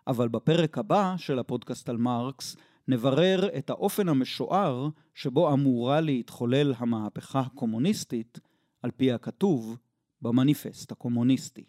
אבל 0.07 0.27
בפרק 0.27 0.77
הבא 0.77 1.15
של 1.17 1.39
הפודקאסט 1.39 1.89
על 1.89 1.97
מרקס 1.97 2.55
נברר 2.89 3.57
את 3.57 3.69
האופן 3.69 4.09
המשוער 4.09 4.87
שבו 5.13 5.53
אמורה 5.53 6.01
להתחולל 6.01 6.73
המהפכה 6.77 7.39
הקומוניסטית, 7.39 8.39
על 8.83 8.91
פי 8.91 9.11
הכתוב 9.11 9.77
במניפסט 10.21 10.91
הקומוניסטי. 10.91 11.63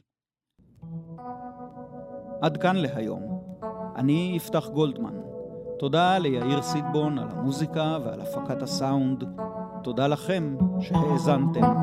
עד 2.42 2.56
כאן 2.56 2.76
להיום. 2.76 3.42
אני 3.96 4.32
יפתח 4.36 4.68
גולדמן. 4.68 5.14
תודה 5.78 6.18
ליאיר 6.18 6.62
סיטבון 6.62 7.18
על 7.18 7.28
המוזיקה 7.30 7.98
ועל 8.04 8.20
הפקת 8.20 8.62
הסאונד. 8.62 9.24
תודה 9.82 10.06
לכם 10.06 10.56
שהאזנתם. 10.80 11.74